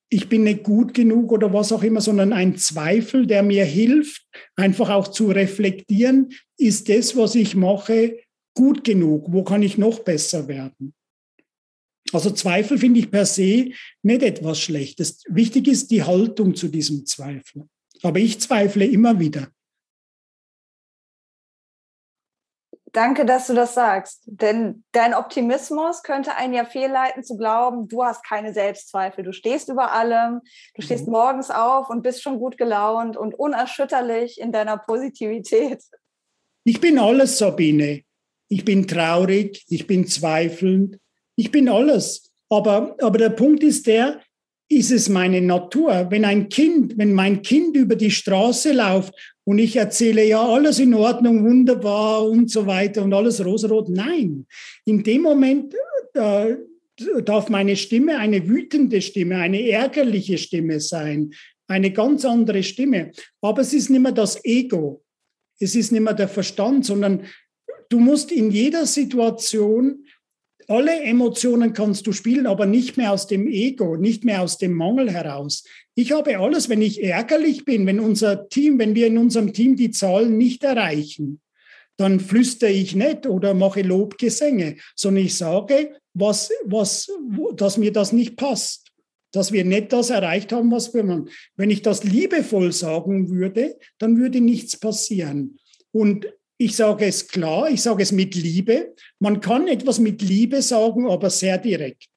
[0.10, 4.28] ich bin nicht gut genug oder was auch immer, sondern ein Zweifel, der mir hilft,
[4.56, 8.20] einfach auch zu reflektieren, ist das, was ich mache,
[8.54, 9.26] gut genug?
[9.30, 10.94] Wo kann ich noch besser werden?
[12.12, 13.72] Also Zweifel finde ich per se
[14.04, 15.24] nicht etwas Schlechtes.
[15.30, 17.68] Wichtig ist die Haltung zu diesem Zweifel.
[18.04, 19.48] Aber ich zweifle immer wieder.
[22.94, 24.22] Danke, dass du das sagst.
[24.28, 29.24] Denn dein Optimismus könnte einen ja fehlleiten zu glauben, du hast keine Selbstzweifel.
[29.24, 30.42] Du stehst über allem,
[30.76, 31.14] du stehst mhm.
[31.14, 35.82] morgens auf und bist schon gut gelaunt und unerschütterlich in deiner Positivität.
[36.66, 38.04] Ich bin alles, Sabine.
[38.48, 41.00] Ich bin traurig, ich bin zweifelnd,
[41.36, 42.32] ich bin alles.
[42.50, 44.22] Aber, aber der Punkt ist der,
[44.78, 46.08] ist es meine Natur.
[46.10, 49.14] Wenn ein Kind, wenn mein Kind über die Straße läuft
[49.44, 53.90] und ich erzähle, ja, alles in Ordnung, wunderbar und so weiter und alles rosarot.
[53.90, 54.46] Nein,
[54.86, 55.74] in dem Moment
[56.14, 56.56] äh,
[57.26, 61.32] darf meine Stimme eine wütende Stimme, eine ärgerliche Stimme sein,
[61.68, 63.12] eine ganz andere Stimme.
[63.42, 65.04] Aber es ist nicht mehr das Ego,
[65.60, 67.26] es ist nicht mehr der Verstand, sondern
[67.90, 70.06] du musst in jeder Situation
[70.70, 74.74] alle Emotionen kannst du spielen, aber nicht mehr aus dem Ego, nicht mehr aus dem
[74.74, 75.64] Mangel heraus.
[75.96, 79.76] Ich habe alles, wenn ich ärgerlich bin, wenn unser Team, wenn wir in unserem Team
[79.76, 81.42] die Zahlen nicht erreichen,
[81.98, 87.12] dann flüstere ich nicht oder mache Lobgesänge, sondern ich sage, was, was,
[87.56, 88.92] dass mir das nicht passt,
[89.32, 91.30] dass wir nicht das erreicht haben, was wir machen.
[91.56, 95.60] Wenn ich das liebevoll sagen würde, dann würde nichts passieren.
[95.92, 98.96] Und ich sage es klar, ich sage es mit Liebe.
[99.20, 102.10] Man kann etwas mit Liebe sagen, aber sehr direkt.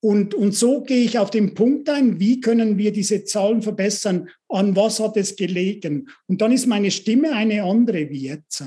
[0.00, 4.28] Und, und so gehe ich auf den Punkt ein, wie können wir diese Zahlen verbessern?
[4.48, 6.08] An was hat es gelegen?
[6.26, 8.64] Und dann ist meine Stimme eine andere wie jetzt.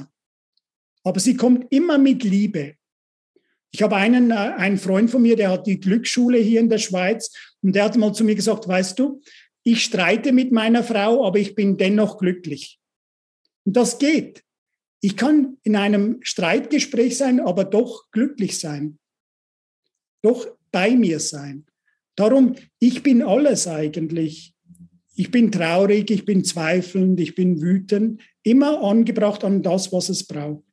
[1.03, 2.75] Aber sie kommt immer mit Liebe.
[3.71, 6.79] Ich habe einen, äh, einen Freund von mir, der hat die Glücksschule hier in der
[6.79, 9.21] Schweiz und der hat mal zu mir gesagt, weißt du,
[9.63, 12.79] ich streite mit meiner Frau, aber ich bin dennoch glücklich.
[13.69, 14.43] Und das geht.
[14.99, 18.97] Ich kann in einem Streitgespräch sein, aber doch glücklich sein.
[20.23, 21.67] Doch bei mir sein.
[22.15, 24.55] Darum, ich bin alles eigentlich.
[25.13, 30.25] Ich bin traurig, ich bin zweifelnd, ich bin wütend, immer angebracht an das, was es
[30.25, 30.63] braucht.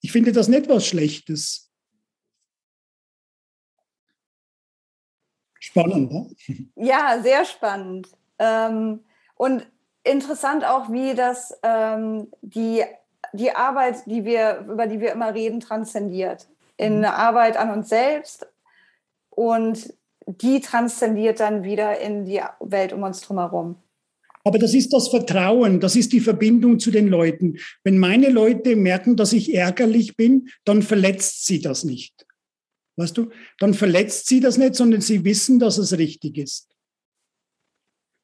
[0.00, 1.70] Ich finde das nicht was Schlechtes.
[5.60, 6.34] Spannend, ne?
[6.74, 8.08] Ja, sehr spannend.
[8.40, 9.04] Ähm,
[9.36, 9.71] und
[10.04, 12.82] interessant auch, wie das ähm, die,
[13.32, 16.48] die Arbeit, die wir, über die wir immer reden, transzendiert.
[16.76, 17.04] In mhm.
[17.04, 18.46] Arbeit an uns selbst,
[19.34, 19.94] und
[20.26, 23.76] die transzendiert dann wieder in die Welt um uns herum.
[24.44, 27.58] Aber das ist das Vertrauen, das ist die Verbindung zu den Leuten.
[27.84, 32.26] Wenn meine Leute merken, dass ich ärgerlich bin, dann verletzt sie das nicht.
[32.96, 33.30] Weißt du?
[33.58, 36.71] Dann verletzt sie das nicht, sondern sie wissen, dass es richtig ist.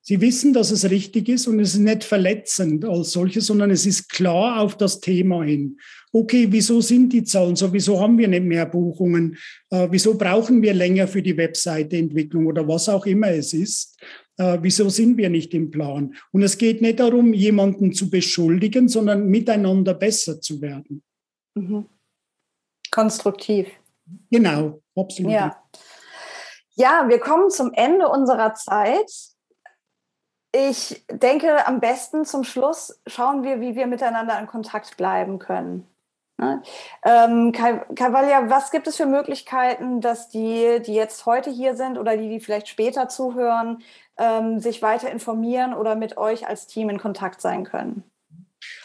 [0.09, 3.85] Sie wissen, dass es richtig ist und es ist nicht verletzend als solches, sondern es
[3.85, 5.77] ist klar auf das Thema hin.
[6.15, 7.71] Okay, wieso sind die Zahlen so?
[7.75, 9.37] Wieso haben wir nicht mehr Buchungen?
[9.69, 14.01] Äh, wieso brauchen wir länger für die Webseiteentwicklung oder was auch immer es ist?
[14.39, 16.15] Äh, wieso sind wir nicht im Plan?
[16.33, 21.03] Und es geht nicht darum, jemanden zu beschuldigen, sondern miteinander besser zu werden.
[21.53, 21.85] Mhm.
[22.91, 23.69] Konstruktiv.
[24.31, 25.33] Genau, absolut.
[25.33, 25.63] Ja.
[26.77, 29.37] ja, wir kommen zum Ende unserer Zeit.
[30.67, 35.87] Ich denke, am besten zum Schluss schauen wir, wie wir miteinander in Kontakt bleiben können.
[36.37, 36.63] Ne?
[37.05, 42.17] Ähm, Cavalia, was gibt es für Möglichkeiten, dass die, die jetzt heute hier sind oder
[42.17, 43.83] die, die vielleicht später zuhören,
[44.17, 48.03] ähm, sich weiter informieren oder mit euch als Team in Kontakt sein können?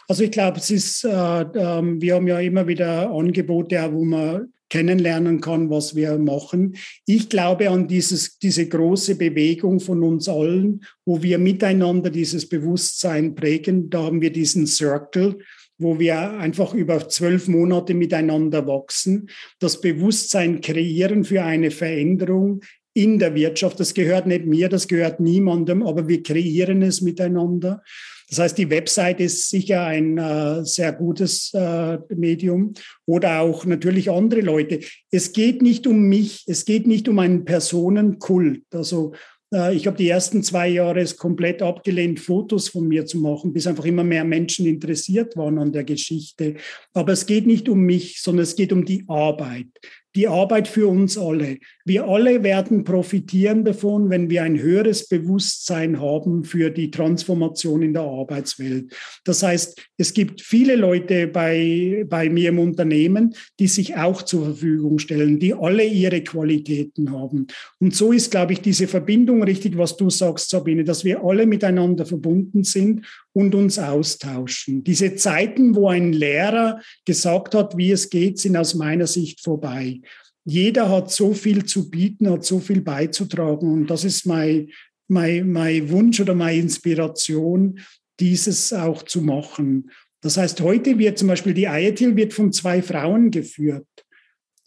[0.08, 4.52] Also ich glaube, es ist, äh, äh, wir haben ja immer wieder Angebote, wo man
[4.68, 6.76] kennenlernen kann, was wir machen.
[7.06, 13.34] Ich glaube an dieses, diese große Bewegung von uns allen, wo wir miteinander dieses Bewusstsein
[13.34, 13.88] prägen.
[13.88, 15.38] Da haben wir diesen Circle,
[15.78, 19.28] wo wir einfach über zwölf Monate miteinander wachsen,
[19.60, 22.60] das Bewusstsein kreieren für eine Veränderung
[22.94, 23.78] in der Wirtschaft.
[23.80, 27.82] Das gehört nicht mir, das gehört niemandem, aber wir kreieren es miteinander.
[28.28, 32.72] Das heißt, die Website ist sicher ein äh, sehr gutes äh, Medium
[33.06, 34.80] oder auch natürlich andere Leute.
[35.10, 38.62] Es geht nicht um mich, es geht nicht um einen Personenkult.
[38.72, 39.12] Also
[39.52, 43.52] äh, ich habe die ersten zwei Jahre es komplett abgelehnt, Fotos von mir zu machen,
[43.52, 46.54] bis einfach immer mehr Menschen interessiert waren an der Geschichte.
[46.92, 49.68] Aber es geht nicht um mich, sondern es geht um die Arbeit
[50.14, 51.58] die Arbeit für uns alle.
[51.84, 57.94] Wir alle werden profitieren davon, wenn wir ein höheres Bewusstsein haben für die Transformation in
[57.94, 58.94] der Arbeitswelt.
[59.24, 64.44] Das heißt, es gibt viele Leute bei, bei mir im Unternehmen, die sich auch zur
[64.44, 67.48] Verfügung stellen, die alle ihre Qualitäten haben.
[67.80, 71.46] Und so ist, glaube ich, diese Verbindung richtig, was du sagst, Sabine, dass wir alle
[71.46, 73.04] miteinander verbunden sind
[73.34, 74.84] und uns austauschen.
[74.84, 80.00] Diese Zeiten, wo ein Lehrer gesagt hat, wie es geht, sind aus meiner Sicht vorbei.
[80.44, 83.70] Jeder hat so viel zu bieten, hat so viel beizutragen.
[83.72, 84.70] Und das ist mein,
[85.08, 87.80] mein, mein Wunsch oder meine Inspiration,
[88.20, 89.90] dieses auch zu machen.
[90.22, 93.86] Das heißt, heute wird zum Beispiel die IETIL wird von zwei Frauen geführt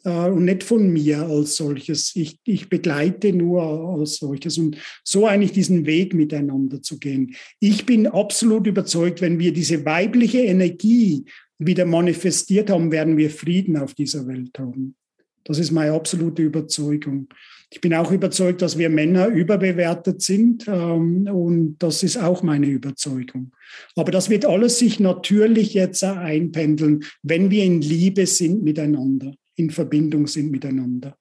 [0.03, 2.15] und nicht von mir als solches.
[2.15, 7.35] Ich, ich begleite nur als solches und so eigentlich diesen Weg miteinander zu gehen.
[7.59, 11.25] Ich bin absolut überzeugt, wenn wir diese weibliche Energie
[11.59, 14.95] wieder manifestiert haben, werden wir Frieden auf dieser Welt haben.
[15.43, 17.27] Das ist meine absolute Überzeugung.
[17.69, 22.67] Ich bin auch überzeugt, dass wir Männer überbewertet sind ähm, und das ist auch meine
[22.67, 23.51] Überzeugung.
[23.95, 29.71] Aber das wird alles sich natürlich jetzt einpendeln, wenn wir in Liebe sind miteinander in
[29.71, 31.17] Verbindung sind miteinander.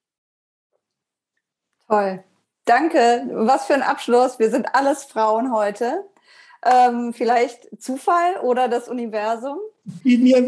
[1.87, 2.23] Toll.
[2.65, 3.29] Danke.
[3.33, 4.39] Was für ein Abschluss.
[4.39, 6.05] Wir sind alles Frauen heute.
[6.63, 9.57] Ähm, vielleicht Zufall oder das Universum?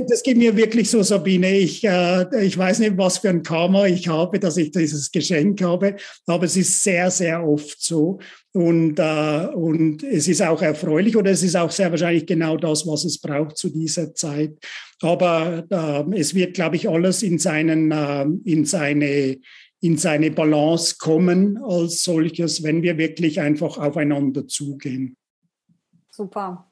[0.08, 1.58] Das geht mir wirklich so, Sabine.
[1.58, 5.62] Ich, äh, ich weiß nicht, was für ein Karma ich habe, dass ich dieses Geschenk
[5.62, 8.20] habe, aber es ist sehr, sehr oft so.
[8.52, 12.86] Und, äh, und es ist auch erfreulich oder es ist auch sehr wahrscheinlich genau das,
[12.86, 14.58] was es braucht zu dieser Zeit.
[15.02, 19.38] Aber äh, es wird, glaube ich, alles in, seinen, äh, in, seine,
[19.80, 25.16] in seine Balance kommen als solches, wenn wir wirklich einfach aufeinander zugehen.
[26.12, 26.66] Super.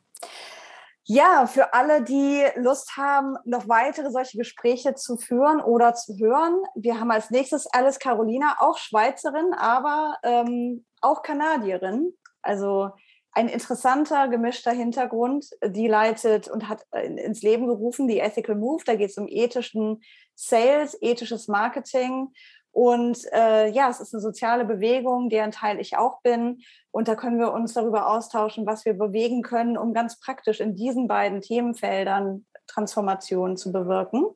[1.10, 6.62] Ja, für alle, die Lust haben, noch weitere solche Gespräche zu führen oder zu hören,
[6.76, 12.14] wir haben als nächstes Alice Carolina, auch Schweizerin, aber ähm, auch Kanadierin.
[12.41, 12.89] Also
[13.32, 15.45] ein interessanter, gemischter Hintergrund.
[15.64, 18.84] Die leitet und hat ins Leben gerufen die Ethical Move.
[18.86, 20.01] Da geht es um ethischen
[20.36, 22.34] Sales, ethisches Marketing
[22.78, 26.61] und äh, ja, es ist eine soziale Bewegung, deren Teil ich auch bin.
[26.91, 30.75] Und da können wir uns darüber austauschen, was wir bewegen können, um ganz praktisch in
[30.75, 34.28] diesen beiden Themenfeldern Transformationen zu bewirken.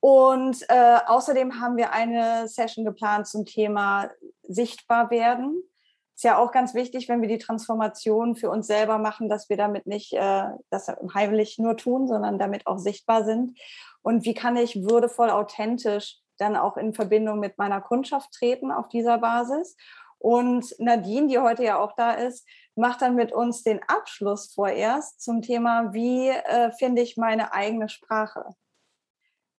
[0.00, 4.10] Und äh, außerdem haben wir eine Session geplant zum Thema
[4.42, 5.62] sichtbar werden.
[6.16, 9.56] Ist ja auch ganz wichtig, wenn wir die Transformation für uns selber machen, dass wir
[9.56, 13.56] damit nicht äh, das heimlich nur tun, sondern damit auch sichtbar sind.
[14.02, 18.88] Und wie kann ich würdevoll, authentisch dann auch in Verbindung mit meiner Kundschaft treten auf
[18.88, 19.76] dieser Basis.
[20.18, 25.20] Und Nadine, die heute ja auch da ist, macht dann mit uns den Abschluss vorerst
[25.20, 28.54] zum Thema, wie äh, finde ich meine eigene Sprache.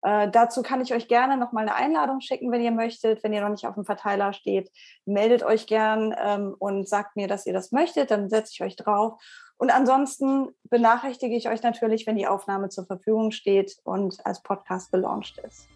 [0.05, 3.23] Äh, dazu kann ich euch gerne noch mal eine Einladung schicken, wenn ihr möchtet.
[3.23, 4.71] Wenn ihr noch nicht auf dem Verteiler steht,
[5.05, 8.11] meldet euch gern ähm, und sagt mir, dass ihr das möchtet.
[8.11, 9.19] Dann setze ich euch drauf.
[9.57, 14.91] Und ansonsten benachrichtige ich euch natürlich, wenn die Aufnahme zur Verfügung steht und als Podcast
[14.91, 15.67] gelauncht ist.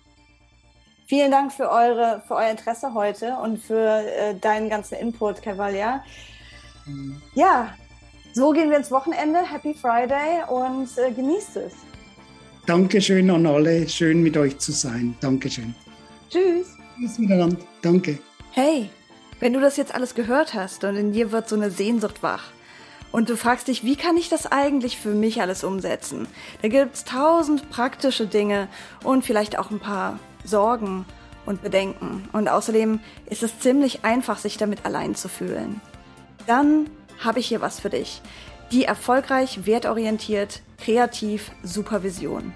[1.10, 6.04] Vielen Dank für, eure, für euer Interesse heute und für äh, deinen ganzen Input, Cavalier.
[6.86, 7.20] Mhm.
[7.34, 7.74] Ja,
[8.34, 9.40] so gehen wir ins Wochenende.
[9.40, 11.74] Happy Friday und äh, genießt es.
[12.68, 13.90] Dankeschön an alle.
[13.90, 15.16] Schön mit euch zu sein.
[15.20, 15.74] Dankeschön.
[16.30, 16.78] Tschüss.
[16.96, 17.58] Tschüss miteinander.
[17.82, 18.20] Danke.
[18.52, 18.92] Hey,
[19.40, 22.52] wenn du das jetzt alles gehört hast und in dir wird so eine Sehnsucht wach
[23.12, 26.28] und du fragst dich, wie kann ich das eigentlich für mich alles umsetzen?
[26.62, 28.68] Da gibt es tausend praktische Dinge
[29.04, 30.20] und vielleicht auch ein paar
[30.50, 31.06] Sorgen
[31.46, 32.28] und Bedenken.
[32.34, 35.82] Und außerdem ist es ziemlich einfach, sich damit allein zu fühlen.
[36.48, 36.90] Dann
[37.20, 38.22] habe ich hier was für dich.
[38.72, 42.54] Die erfolgreich, wertorientiert, kreativ Supervision.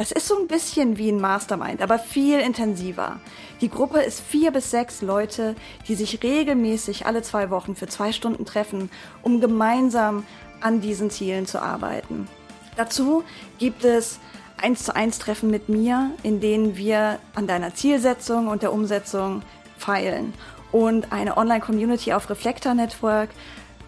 [0.00, 3.20] Das ist so ein bisschen wie ein Mastermind, aber viel intensiver.
[3.60, 5.54] Die Gruppe ist vier bis sechs Leute,
[5.88, 8.90] die sich regelmäßig alle zwei Wochen für zwei Stunden treffen,
[9.20, 10.24] um gemeinsam
[10.62, 12.28] an diesen Zielen zu arbeiten.
[12.76, 13.24] Dazu
[13.58, 14.20] gibt es
[14.62, 19.42] eins zu eins Treffen mit mir, in denen wir an deiner Zielsetzung und der Umsetzung
[19.78, 20.34] feilen.
[20.72, 23.30] Und eine Online-Community auf Reflektor Network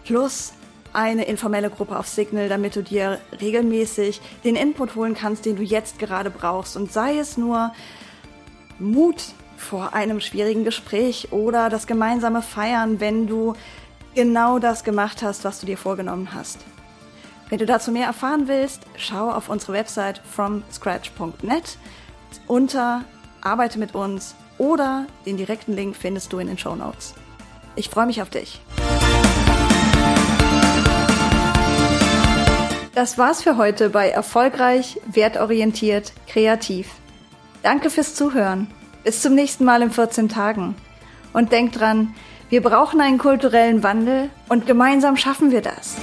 [0.03, 0.53] plus
[0.91, 5.63] eine informelle Gruppe auf Signal, damit du dir regelmäßig den Input holen kannst, den du
[5.63, 6.77] jetzt gerade brauchst.
[6.77, 7.73] Und sei es nur
[8.79, 9.23] Mut
[9.57, 13.55] vor einem schwierigen Gespräch oder das gemeinsame Feiern, wenn du
[14.13, 16.59] genau das gemacht hast, was du dir vorgenommen hast.
[17.53, 21.77] Wenn du dazu mehr erfahren willst, schau auf unsere Website fromscratch.net
[22.47, 23.03] unter
[23.41, 27.13] Arbeite mit uns oder den direkten Link findest du in den Show Notes.
[27.75, 28.59] Ich freue mich auf dich.
[32.95, 36.89] Das war's für heute bei Erfolgreich, Wertorientiert, Kreativ.
[37.61, 38.65] Danke fürs Zuhören.
[39.03, 40.73] Bis zum nächsten Mal in 14 Tagen.
[41.33, 42.15] Und denk dran,
[42.49, 45.97] wir brauchen einen kulturellen Wandel und gemeinsam schaffen wir das.